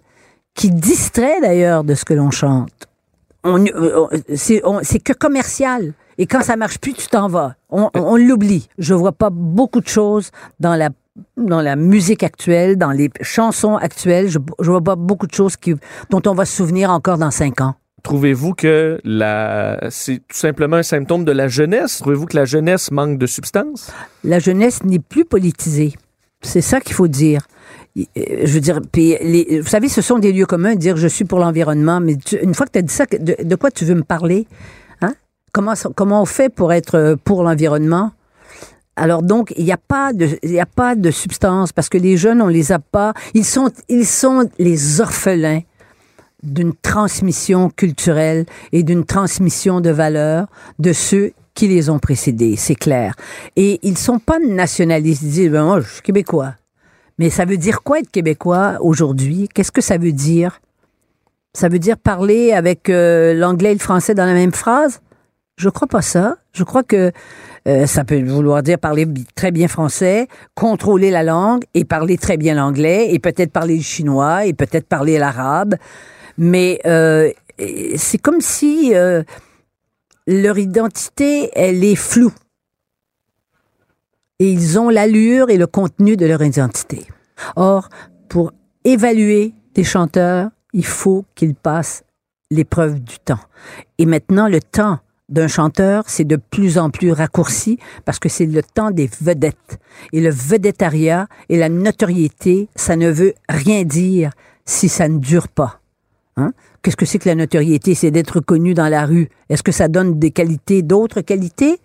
Qui 0.58 0.70
distrait 0.72 1.40
d'ailleurs 1.42 1.84
de 1.86 1.94
ce 1.96 2.04
que 2.04 2.14
l'on 2.14 2.32
chante. 2.32 2.88
On, 3.46 3.64
euh, 3.66 4.08
c'est 4.36 4.60
on- 4.66 4.80
c'est 4.84 5.00
que 5.00 5.14
commercial. 5.14 5.94
Et 6.18 6.26
quand 6.26 6.42
ça 6.42 6.56
marche 6.58 6.80
plus, 6.80 6.94
tu 6.94 7.08
t'en 7.08 7.28
vas. 7.30 7.56
On, 7.70 7.90
on 7.94 8.18
l'oublie. 8.18 8.68
Je 8.80 8.94
vois 8.96 9.12
pas 9.14 9.30
beaucoup 9.30 9.80
de 9.82 9.88
choses 9.88 10.32
dans 10.60 10.76
la 10.76 10.90
dans 11.38 11.62
la 11.62 11.76
musique 11.76 12.24
actuelle, 12.24 12.76
dans 12.76 12.92
les 12.92 13.10
chansons 13.22 13.76
actuelles. 13.76 14.28
Je, 14.30 14.40
je 14.60 14.70
vois 14.70 14.82
pas 14.82 14.96
beaucoup 14.96 15.26
de 15.28 15.34
choses 15.34 15.56
qui, 15.58 15.74
dont 16.12 16.22
on 16.28 16.34
va 16.36 16.46
se 16.46 16.56
souvenir 16.58 16.92
encore 16.92 17.18
dans 17.18 17.32
cinq 17.32 17.62
ans. 17.62 17.76
Trouvez-vous 18.04 18.54
que 18.54 19.00
la... 19.04 19.80
c'est 19.90 20.18
tout 20.28 20.38
simplement 20.38 20.78
un 20.78 20.84
symptôme 20.84 21.26
de 21.26 21.32
la 21.32 21.48
jeunesse? 21.48 21.98
Trouvez-vous 22.00 22.26
que 22.28 22.36
la 22.38 22.46
jeunesse 22.46 22.92
manque 22.92 23.18
de 23.18 23.26
substance? 23.28 23.92
la 24.24 24.40
jeunesse 24.40 24.84
n'est 24.84 25.00
plus 25.00 25.26
politisée. 25.26 25.94
C'est 26.42 26.62
ça 26.62 26.80
qu'il 26.82 26.94
faut 26.96 27.08
dire. 27.08 27.42
Je 28.16 28.54
veux 28.54 28.60
dire, 28.60 28.80
vous 28.82 29.68
savez, 29.68 29.90
ce 29.90 30.02
sont 30.02 30.20
des 30.20 30.32
lieux 30.32 30.46
communs, 30.46 30.76
dire 30.76 30.98
je 30.98 31.08
suis 31.08 31.26
pour 31.26 31.40
l'environnement, 31.40 32.00
mais 32.00 32.18
une 32.42 32.54
fois 32.54 32.66
que 32.68 32.74
tu 32.74 32.80
as 32.80 32.84
dit 32.84 32.94
ça, 32.94 33.06
de, 33.06 33.56
quoi 33.56 33.72
tu 33.72 33.86
veux 33.86 33.96
me 33.96 34.04
parler? 34.04 34.48
Hein? 35.02 35.14
Comment, 35.52 35.74
comment 35.96 36.22
on 36.22 36.26
fait 36.26 36.50
pour 36.50 36.74
être 36.74 36.96
euh, 36.96 37.16
pour 37.16 37.44
l'environnement? 37.44 38.12
Alors 38.96 39.24
donc, 39.24 39.54
il 39.58 39.66
n'y 39.66 39.72
a 39.72 39.78
pas 39.78 40.14
de, 40.14 40.28
a 40.60 40.66
pas 40.66 40.96
de 40.96 41.12
substance 41.12 41.72
parce 41.72 41.90
que 41.90 41.98
les 41.98 42.18
jeunes, 42.18 42.42
on 42.42 42.48
les 42.48 42.72
a 42.72 42.80
pas. 42.80 43.14
Ils 43.34 43.46
sont, 43.46 43.72
ils 43.90 44.08
sont 44.08 44.50
les 44.60 45.02
orphelins 45.02 45.62
d'une 46.44 46.74
transmission 46.74 47.70
culturelle 47.70 48.46
et 48.72 48.84
d'une 48.84 49.06
transmission 49.06 49.82
de 49.82 49.90
valeurs 49.90 50.48
de 50.80 50.94
ceux 50.94 51.34
qui 51.54 51.68
les 51.68 51.90
ont 51.90 51.98
précédés, 51.98 52.56
c'est 52.56 52.76
clair. 52.76 53.16
Et 53.56 53.80
ils 53.82 53.98
sont 53.98 54.20
pas 54.20 54.38
nationalistes. 54.38 55.24
Ils 55.24 55.32
disent, 55.32 55.52
ben 55.52 55.66
moi, 55.66 55.82
je 55.82 55.90
suis 55.90 56.02
québécois. 56.04 56.54
Mais 57.18 57.30
ça 57.30 57.46
veut 57.46 57.58
dire 57.58 57.82
quoi 57.84 58.00
être 58.00 58.12
québécois 58.12 58.78
aujourd'hui? 58.82 59.50
Qu'est-ce 59.54 59.72
que 59.72 59.82
ça 59.82 59.98
veut 59.98 60.12
dire? 60.12 60.62
Ça 61.54 61.70
veut 61.70 61.80
dire 61.80 61.98
parler 61.98 62.54
avec 62.54 62.90
euh, 62.90 63.34
l'anglais 63.34 63.72
et 63.72 63.74
le 63.74 63.80
français 63.80 64.14
dans 64.14 64.26
la 64.26 64.34
même 64.34 64.54
phrase? 64.54 65.02
Je 65.58 65.70
crois 65.70 65.88
pas 65.88 66.04
ça. 66.04 66.36
Je 66.54 66.64
crois 66.64 66.84
que 66.84 67.12
euh, 67.68 67.88
ça 67.88 68.04
peut 68.04 68.22
vouloir 68.22 68.62
dire 68.62 68.78
parler 68.78 69.08
très 69.34 69.50
bien 69.50 69.68
français, 69.68 70.28
contrôler 70.54 71.10
la 71.10 71.24
langue 71.24 71.64
et 71.74 71.84
parler 71.84 72.18
très 72.18 72.38
bien 72.38 72.54
l'anglais 72.54 73.12
et 73.12 73.18
peut-être 73.18 73.52
parler 73.52 73.78
le 73.78 73.82
chinois 73.82 74.46
et 74.46 74.54
peut-être 74.54 74.88
parler 74.88 75.18
l'arabe. 75.18 75.76
Mais 76.38 76.80
euh, 76.86 77.32
c'est 77.96 78.20
comme 78.20 78.42
si 78.42 78.94
leur 80.28 80.58
identité, 80.60 81.50
elle 81.56 81.84
est 81.84 81.96
floue. 81.96 82.34
Et 84.40 84.52
ils 84.52 84.78
ont 84.78 84.90
l'allure 84.90 85.50
et 85.50 85.58
le 85.58 85.68
contenu 85.68 86.16
de 86.16 86.26
leur 86.26 86.44
identité. 86.44 87.06
Or, 87.56 87.90
pour 88.30 88.52
évaluer 88.84 89.54
des 89.74 89.84
chanteurs, 89.84 90.50
il 90.74 90.86
faut 90.86 91.26
qu'ils 91.36 91.56
passent 91.56 92.04
l'épreuve 92.52 93.00
du 93.00 93.18
temps. 93.20 93.40
Et 93.98 94.06
maintenant, 94.06 94.48
le 94.48 94.62
temps 94.62 95.00
d'un 95.30 95.48
chanteur, 95.48 96.04
c'est 96.08 96.24
de 96.24 96.38
plus 96.38 96.78
en 96.78 96.90
plus 96.90 97.12
raccourci 97.12 97.80
parce 98.06 98.20
que 98.20 98.30
c'est 98.30 98.46
le 98.46 98.64
temps 98.64 98.92
des 98.92 99.10
vedettes. 99.22 99.80
Et 100.14 100.22
le 100.22 100.30
vedettariat 100.30 101.28
et 101.50 101.58
la 101.58 101.70
notoriété, 101.70 102.70
ça 102.76 102.96
ne 102.96 103.10
veut 103.10 103.34
rien 103.50 103.84
dire 103.84 104.32
si 104.66 104.88
ça 104.88 105.08
ne 105.08 105.18
dure 105.18 105.48
pas. 105.48 105.82
Hein? 106.38 106.54
Qu'est-ce 106.82 106.96
que 106.96 107.06
c'est 107.06 107.20
que 107.20 107.28
la 107.28 107.36
notoriété? 107.36 107.96
C'est 107.96 108.12
d'être 108.12 108.40
connu 108.40 108.74
dans 108.74 108.88
la 108.88 109.06
rue. 109.06 109.30
Est-ce 109.50 109.64
que 109.64 109.72
ça 109.72 109.88
donne 109.88 110.20
des 110.20 110.32
qualités, 110.32 110.84
d'autres 110.84 111.22
qualités? 111.22 111.80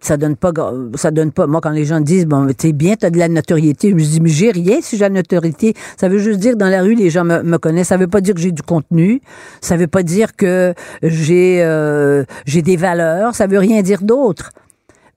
Ça 0.00 0.16
donne 0.16 0.36
pas, 0.36 0.52
ça 0.94 1.10
donne 1.10 1.32
pas. 1.32 1.46
Moi, 1.48 1.60
quand 1.60 1.70
les 1.70 1.84
gens 1.84 2.00
disent, 2.00 2.26
bon, 2.26 2.46
t'es 2.56 2.72
bien, 2.72 2.94
t'as 2.94 3.10
de 3.10 3.18
la 3.18 3.28
notoriété, 3.28 3.90
je 3.90 3.94
me 3.94 4.00
dis, 4.00 4.20
mais 4.20 4.28
j'ai 4.28 4.52
rien 4.52 4.78
si 4.80 4.96
j'ai 4.96 5.04
la 5.04 5.10
notoriété. 5.10 5.74
Ça 5.96 6.08
veut 6.08 6.18
juste 6.18 6.38
dire 6.38 6.56
dans 6.56 6.68
la 6.68 6.82
rue, 6.82 6.94
les 6.94 7.10
gens 7.10 7.24
me, 7.24 7.42
me 7.42 7.58
connaissent. 7.58 7.88
Ça 7.88 7.96
veut 7.96 8.06
pas 8.06 8.20
dire 8.20 8.34
que 8.34 8.40
j'ai 8.40 8.52
du 8.52 8.62
contenu. 8.62 9.20
Ça 9.60 9.76
veut 9.76 9.88
pas 9.88 10.04
dire 10.04 10.36
que 10.36 10.72
j'ai, 11.02 11.62
euh, 11.64 12.24
j'ai 12.46 12.62
des 12.62 12.76
valeurs. 12.76 13.34
Ça 13.34 13.48
veut 13.48 13.58
rien 13.58 13.82
dire 13.82 14.02
d'autre. 14.02 14.52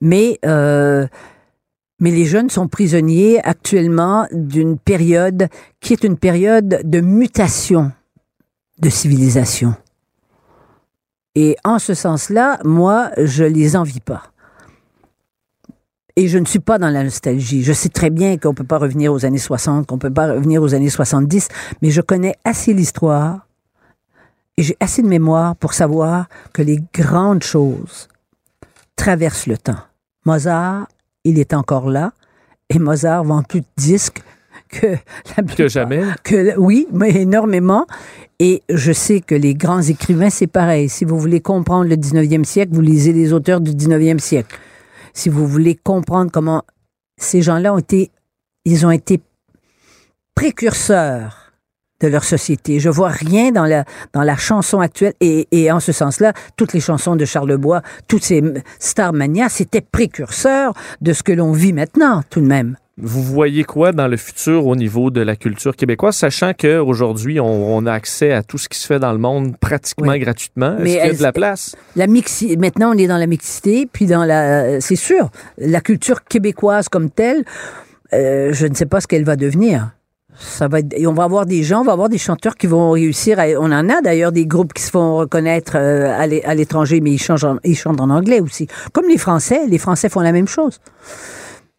Mais, 0.02 0.39
euh, 0.48 1.06
mais 2.00 2.10
les 2.10 2.26
jeunes 2.26 2.50
sont 2.50 2.67
prisonniers 2.67 3.39
actuellement 3.44 4.28
d'une 4.32 4.80
période 4.80 5.48
qui 5.80 5.94
est 5.94 6.04
une 6.04 6.17
période 6.17 6.82
de 6.84 7.02
mutation 7.02 7.91
de 8.80 8.89
civilisation. 8.89 9.76
Et 11.36 11.56
en 11.63 11.80
ce 11.80 11.94
sens-là, 11.94 12.60
moi, 12.65 13.12
je 13.17 13.44
les 13.44 13.76
envie 13.76 14.02
pas. 14.02 14.24
Et 16.21 16.27
je 16.27 16.38
ne 16.38 16.45
suis 16.45 16.60
pas 16.60 16.77
dans 16.77 16.91
la 16.91 17.03
nostalgie. 17.03 17.63
Je 17.63 17.73
sais 17.73 17.89
très 17.89 18.12
bien 18.12 18.38
qu'on 18.38 18.53
peut 18.53 18.63
pas 18.63 18.77
revenir 18.77 19.12
aux 19.12 19.25
années 19.25 19.39
60, 19.39 19.88
qu'on 19.88 19.97
peut 19.97 20.13
pas 20.13 20.34
revenir 20.34 20.62
aux 20.62 20.75
années 20.75 20.91
70, 20.91 21.47
mais 21.81 21.89
je 21.89 21.99
connais 21.99 22.36
assez 22.45 22.75
l'histoire 22.75 23.47
et 24.55 24.62
j'ai 24.62 24.77
assez 24.79 25.01
de 25.01 25.07
mémoire 25.07 25.55
pour 25.55 25.73
savoir 25.73 26.27
que 26.53 26.62
les 26.62 26.79
grandes 26.93 27.41
choses 27.41 28.07
traversent 28.95 29.47
le 29.47 29.57
temps. 29.57 29.79
Mozart, 30.23 30.88
il 31.23 31.39
est 31.39 31.55
encore 31.55 31.89
là 31.89 32.12
et 32.69 32.77
Mozart 32.77 33.23
vend 33.23 33.41
plus 33.41 33.62
de 33.62 33.65
disques 33.75 34.21
que 34.69 34.97
la 35.36 35.41
Que 35.41 35.67
jamais. 35.67 36.03
que 36.23 36.55
oui, 36.60 36.86
mais 36.91 37.15
énormément. 37.15 37.88
Et 38.38 38.62
je 38.69 38.91
sais 38.91 39.21
que 39.21 39.34
les 39.34 39.55
grands 39.55 39.81
écrivains, 39.81 40.29
c'est 40.29 40.45
pareil. 40.45 40.88
Si 40.88 41.03
vous 41.03 41.17
voulez 41.17 41.41
comprendre 41.41 41.89
le 41.89 41.95
19e 41.95 42.43
siècle, 42.43 42.75
vous 42.75 42.81
lisez 42.81 43.12
les 43.12 43.34
auteurs 43.34 43.60
du 43.60 43.71
19e 43.71 44.19
siècle. 44.19 44.55
Si 45.13 45.30
vous 45.30 45.47
voulez 45.47 45.76
comprendre 45.76 46.32
comment 46.32 46.63
ces 47.17 47.41
gens-là 47.41 47.74
ont 47.74 47.78
été, 47.78 48.12
ils 48.65 48.86
ont 48.86 48.91
été 48.91 49.21
précurseurs 50.36 51.54
de 52.02 52.08
leur 52.08 52.24
société. 52.24 52.80
Je 52.80 52.89
vois 52.89 53.10
rien 53.10 53.52
dans 53.52 53.65
la, 53.65 53.86
dans 54.13 54.24
la 54.24 54.36
chanson 54.36 54.80
actuelle. 54.80 55.13
Et, 55.19 55.47
et 55.52 55.71
en 55.71 55.80
ce 55.80 55.91
sens-là, 55.91 56.34
toutes 56.58 56.74
les 56.74 56.80
chansons 56.80 57.15
de 57.15 57.26
Charles 57.26 57.58
Bois, 57.58 57.82
toutes 58.08 58.24
ces 58.24 58.43
Starmania, 58.80 59.50
c'était 59.50 59.82
précurseurs 59.82 60.74
de 61.02 61.13
ce 61.13 61.24
que 61.24 61.32
l'on 61.32 61.52
vit 61.52 61.74
maintenant, 61.74 62.24
tout 62.30 62.41
de 62.41 62.47
même. 62.47 62.76
Vous 62.97 63.23
voyez 63.23 63.63
quoi 63.63 63.93
dans 63.93 64.08
le 64.08 64.17
futur 64.17 64.67
au 64.67 64.75
niveau 64.75 65.10
de 65.12 65.21
la 65.21 65.36
culture 65.36 65.75
québécoise, 65.75 66.15
sachant 66.15 66.51
qu'aujourd'hui, 66.54 67.39
on, 67.39 67.75
on 67.77 67.86
a 67.86 67.93
accès 67.93 68.32
à 68.34 68.43
tout 68.43 68.58
ce 68.58 68.67
qui 68.67 68.77
se 68.77 68.86
fait 68.86 68.99
dans 68.99 69.13
le 69.13 69.17
monde 69.17 69.56
pratiquement 69.60 70.12
Oui. 70.12 70.19
gratuitement? 70.19 70.77
Est-ce 70.77 70.84
qu'il 70.84 70.93
y 70.93 70.99
a 70.99 71.13
de 71.13 71.23
la 71.23 71.32
place? 71.32 71.75
La 71.95 72.06
mixi 72.08 72.58
maintenant 72.58 72.91
on 72.93 72.97
est 72.97 73.08
dans 73.08 73.17
la 73.17 73.27
mixité, 73.27 73.88
puis 73.91 74.06
dans 74.08 74.25
la, 74.25 74.82
c'est 74.82 74.97
sûr, 74.97 75.30
la 75.58 75.80
culture 75.82 76.23
québécoise 76.25 76.89
comme 76.89 77.10
telle, 77.10 77.43
euh, 78.13 78.51
je 78.51 78.67
ne 78.67 78.75
sais 78.75 78.86
pas 78.86 78.99
ce 78.99 79.08
qu'elle 79.08 79.23
va 79.23 79.38
devenir. 79.38 79.91
Ça 80.38 80.67
va 80.67 80.80
être- 80.80 80.93
et 80.95 81.08
on 81.08 81.13
va 81.13 81.23
avoir 81.23 81.45
des 81.45 81.63
gens, 81.63 81.82
on 81.82 81.86
va 81.86 81.93
avoir 81.93 82.10
des 82.10 82.17
chanteurs 82.17 82.56
qui 82.56 82.67
vont 82.67 82.91
réussir. 82.91 83.39
À, 83.39 83.45
on 83.60 83.71
en 83.71 83.89
a 83.89 84.01
d'ailleurs 84.01 84.32
des 84.34 84.45
groupes 84.45 84.73
qui 84.73 84.82
se 84.84 84.89
font 84.91 85.15
reconnaître 85.17 85.73
euh, 85.75 86.13
à 86.17 86.27
l'é- 86.27 86.43
à 86.45 86.54
l'étranger, 86.56 86.99
mais 86.99 87.12
ils, 87.12 87.21
changent 87.21 87.45
en- 87.45 87.58
ils 87.63 87.75
chantent 87.77 88.01
en 88.01 88.10
anglais 88.10 88.41
aussi. 88.41 88.67
Comme 88.91 89.08
les 89.08 89.17
Français, 89.17 89.62
les 89.67 89.77
Français 89.77 90.10
font 90.10 90.21
la 90.21 90.32
même 90.34 90.47
chose. 90.47 90.80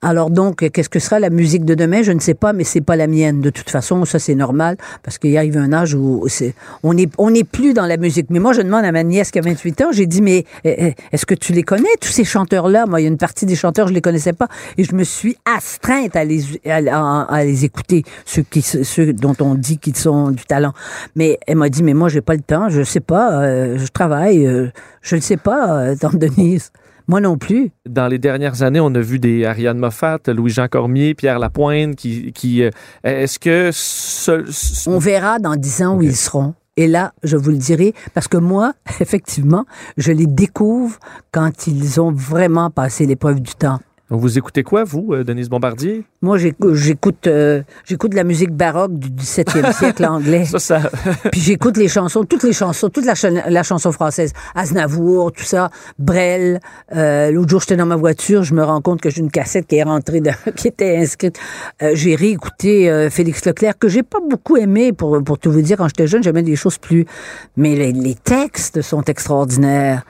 Alors 0.02 0.30
donc, 0.30 0.68
qu'est-ce 0.70 0.88
que 0.88 0.98
sera 0.98 1.20
la 1.20 1.30
musique 1.30 1.64
de 1.64 1.74
demain? 1.74 2.02
Je 2.02 2.10
ne 2.10 2.18
sais 2.18 2.34
pas, 2.34 2.52
mais 2.52 2.64
c'est 2.64 2.80
pas 2.80 2.96
la 2.96 3.06
mienne. 3.06 3.40
De 3.40 3.50
toute 3.50 3.70
façon, 3.70 4.04
ça 4.04 4.18
c'est 4.18 4.34
normal 4.34 4.76
parce 5.04 5.18
qu'il 5.18 5.36
arrive 5.36 5.56
un 5.56 5.72
âge 5.72 5.94
où 5.94 6.24
c'est, 6.28 6.54
on 6.82 6.94
n'est 6.94 7.08
on 7.18 7.32
plus 7.50 7.72
dans 7.72 7.86
la 7.86 7.96
musique. 7.96 8.26
Mais 8.30 8.38
moi, 8.38 8.52
je 8.52 8.62
demande 8.62 8.84
à 8.84 8.92
ma 8.92 9.04
nièce 9.04 9.30
qui 9.30 9.38
a 9.38 9.42
28 9.42 9.80
ans, 9.82 9.92
j'ai 9.92 10.06
dit 10.06 10.20
mais 10.20 10.44
eh, 10.64 10.86
eh, 10.86 10.94
est-ce 11.12 11.24
que 11.24 11.34
tu 11.34 11.52
les 11.52 11.62
connais 11.62 11.88
tous 12.00 12.08
ces 12.08 12.24
chanteurs-là? 12.24 12.86
Moi, 12.86 13.00
il 13.00 13.04
y 13.04 13.06
a 13.06 13.10
une 13.10 13.16
partie 13.16 13.46
des 13.46 13.56
chanteurs 13.56 13.88
je 13.88 13.94
les 13.94 14.00
connaissais 14.00 14.32
pas 14.32 14.48
et 14.76 14.84
je 14.84 14.94
me 14.94 15.04
suis 15.04 15.36
astreinte 15.44 16.16
à 16.16 16.24
les 16.24 16.44
à 16.64 17.44
les 17.44 17.64
écouter 17.64 18.04
ceux 18.24 18.42
qui 18.42 18.62
ceux 18.62 19.12
dont 19.12 19.36
on 19.40 19.54
dit 19.54 19.78
qu'ils 19.78 19.96
sont 19.96 20.30
du 20.30 20.44
talent. 20.44 20.72
Mais 21.14 21.38
elle 21.46 21.56
m'a 21.56 21.68
dit 21.68 21.82
mais 21.82 21.94
moi 21.94 22.08
j'ai 22.08 22.20
pas 22.20 22.34
le 22.34 22.40
temps, 22.42 22.68
je 22.68 22.82
sais 22.82 23.00
pas, 23.00 23.42
euh, 23.42 23.78
je 23.78 23.86
travaille, 23.86 24.46
euh, 24.46 24.68
je 25.00 25.16
ne 25.16 25.20
sais 25.20 25.36
pas, 25.36 25.78
euh, 25.78 25.96
tante 25.96 26.16
Denise. 26.16 26.72
Moi 27.08 27.20
non 27.20 27.36
plus. 27.38 27.70
Dans 27.88 28.08
les 28.08 28.18
dernières 28.18 28.62
années, 28.62 28.80
on 28.80 28.94
a 28.94 29.00
vu 29.00 29.18
des 29.18 29.44
Ariane 29.44 29.78
Moffat, 29.78 30.18
Louis-Jean 30.28 30.68
Cormier, 30.68 31.14
Pierre 31.14 31.38
Lapointe, 31.38 31.96
qui... 31.96 32.32
qui 32.32 32.62
euh, 32.62 32.70
Est-ce 33.04 33.38
que... 33.38 33.70
ce- 33.72 34.44
ce- 34.50 34.88
On 34.88 34.98
verra 34.98 35.38
dans 35.38 35.56
dix 35.56 35.82
ans 35.82 35.96
où 35.96 36.02
ils 36.02 36.16
seront. 36.16 36.54
Et 36.76 36.86
là, 36.86 37.12
je 37.22 37.36
vous 37.36 37.50
le 37.50 37.58
dirai, 37.58 37.92
parce 38.14 38.28
que 38.28 38.38
moi, 38.38 38.72
effectivement, 39.00 39.66
je 39.98 40.12
les 40.12 40.26
découvre 40.26 40.98
quand 41.30 41.66
ils 41.66 42.00
ont 42.00 42.12
vraiment 42.12 42.70
passé 42.70 43.04
l'épreuve 43.04 43.40
du 43.40 43.54
temps. 43.54 43.78
Donc, 44.12 44.20
vous 44.20 44.36
écoutez 44.36 44.62
quoi, 44.62 44.84
vous, 44.84 45.14
euh, 45.14 45.24
Denise 45.24 45.48
Bombardier? 45.48 46.04
Moi, 46.20 46.36
j'écoute, 46.36 46.74
j'écoute, 46.74 47.26
euh, 47.26 47.62
j'écoute 47.86 48.10
de 48.10 48.16
la 48.16 48.24
musique 48.24 48.50
baroque 48.50 48.98
du 48.98 49.08
17e 49.08 49.72
siècle 49.78 50.04
anglais. 50.04 50.44
Ça, 50.44 50.58
ça... 50.58 50.80
Puis 51.32 51.40
j'écoute 51.40 51.78
les 51.78 51.88
chansons, 51.88 52.22
toutes 52.24 52.42
les 52.42 52.52
chansons, 52.52 52.90
toute 52.90 53.06
la, 53.06 53.14
chan- 53.14 53.42
la 53.48 53.62
chanson 53.62 53.90
française. 53.90 54.34
Aznavour, 54.54 55.32
tout 55.32 55.44
ça, 55.44 55.70
Brel. 55.98 56.60
Euh, 56.94 57.30
L'autre 57.30 57.48
jour, 57.48 57.60
j'étais 57.60 57.76
dans 57.76 57.86
ma 57.86 57.96
voiture, 57.96 58.42
je 58.42 58.52
me 58.52 58.62
rends 58.62 58.82
compte 58.82 59.00
que 59.00 59.08
j'ai 59.08 59.20
une 59.22 59.30
cassette 59.30 59.66
qui 59.66 59.76
est 59.76 59.82
rentrée, 59.82 60.20
dans- 60.20 60.34
qui 60.56 60.68
était 60.68 60.98
inscrite. 60.98 61.38
Euh, 61.82 61.92
j'ai 61.94 62.14
réécouté 62.14 62.90
euh, 62.90 63.08
Félix 63.08 63.42
Leclerc, 63.46 63.78
que 63.78 63.88
j'ai 63.88 64.02
pas 64.02 64.18
beaucoup 64.20 64.58
aimé, 64.58 64.92
pour, 64.92 65.24
pour 65.24 65.38
tout 65.38 65.50
vous 65.50 65.62
dire. 65.62 65.78
Quand 65.78 65.88
j'étais 65.88 66.06
jeune, 66.06 66.22
j'aimais 66.22 66.42
des 66.42 66.56
choses 66.56 66.76
plus... 66.76 67.06
Mais 67.56 67.74
les, 67.76 67.92
les 67.92 68.14
textes 68.14 68.82
sont 68.82 69.04
extraordinaires. 69.04 70.02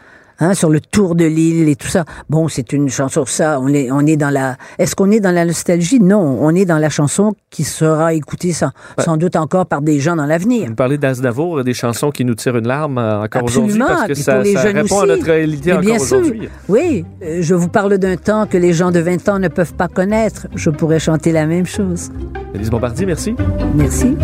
Hein, 0.43 0.55
sur 0.55 0.70
le 0.70 0.80
tour 0.80 1.14
de 1.14 1.24
l'île 1.24 1.68
et 1.68 1.76
tout 1.76 1.88
ça. 1.88 2.05
Bon, 2.28 2.49
c'est 2.49 2.72
une 2.72 2.88
chanson, 2.88 3.24
ça, 3.26 3.59
on 3.61 3.68
est, 3.68 3.90
on 3.90 4.01
est 4.01 4.16
dans 4.16 4.30
la... 4.30 4.57
Est-ce 4.78 4.95
qu'on 4.95 5.11
est 5.11 5.20
dans 5.20 5.30
la 5.30 5.45
nostalgie? 5.45 6.01
Non, 6.01 6.38
on 6.40 6.55
est 6.55 6.64
dans 6.64 6.78
la 6.78 6.90
chanson 6.90 7.34
qui 7.51 7.64
sera 7.64 8.12
écoutée 8.14 8.53
sans, 8.53 8.70
sans 8.99 9.16
doute 9.16 9.36
encore 9.36 9.66
par 9.66 9.80
des 9.80 10.01
gens 10.01 10.16
dans 10.16 10.26
l'avenir. 10.26 10.68
Vous 10.68 10.74
parlez 10.74 10.99
d'Aznavour, 10.99 11.64
des 11.64 11.74
chansons 11.74 12.11
qui 12.11 12.24
nous 12.24 12.34
tirent 12.34 12.57
une 12.57 12.66
larme 12.66 12.99
euh, 12.99 13.22
encore 13.22 13.45
aujourd'hui 13.45 13.80
Absolument, 13.80 13.86
parce 13.86 14.09
que 14.09 14.14
ça, 14.14 14.45
ça 14.45 14.62
répond 14.62 15.01
à 15.01 15.05
aussi. 15.05 15.09
notre 15.09 15.24
réalité 15.24 15.72
encore 15.72 16.01
sûr. 16.01 16.18
aujourd'hui. 16.18 16.49
Oui, 16.68 17.05
euh, 17.22 17.38
je 17.40 17.55
vous 17.55 17.68
parle 17.68 17.99
d'un 17.99 18.16
temps 18.16 18.47
que 18.47 18.59
les 18.59 18.72
gens 18.72 18.90
de 18.90 19.01
20 19.01 19.28
ans 19.28 19.38
ne 19.38 19.49
peuvent 19.49 19.74
pas 19.74 19.88
connaître. 19.88 20.47
Je 20.55 20.70
pourrais 20.70 20.99
chanter 20.99 21.32
la 21.32 21.47
même 21.47 21.66
chose. 21.66 22.11
Élise 22.55 22.70
Bombardier, 22.70 23.07
merci. 23.07 23.34
Merci. 23.74 24.16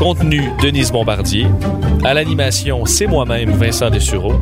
Contenu 0.00 0.50
Denise 0.62 0.90
Bombardier. 0.90 1.46
À 2.04 2.14
l'animation, 2.14 2.86
c'est 2.86 3.06
moi-même 3.06 3.50
Vincent 3.50 3.90
Dessureau. 3.90 4.32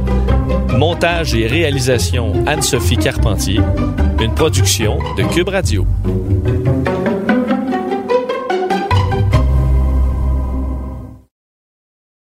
Montage 0.68 1.34
et 1.34 1.48
réalisation 1.48 2.32
Anne-Sophie 2.46 2.96
Carpentier. 2.96 3.61
Une 4.20 4.32
production 4.34 5.00
de 5.16 5.24
Cube 5.34 5.48
Radio. 5.48 5.84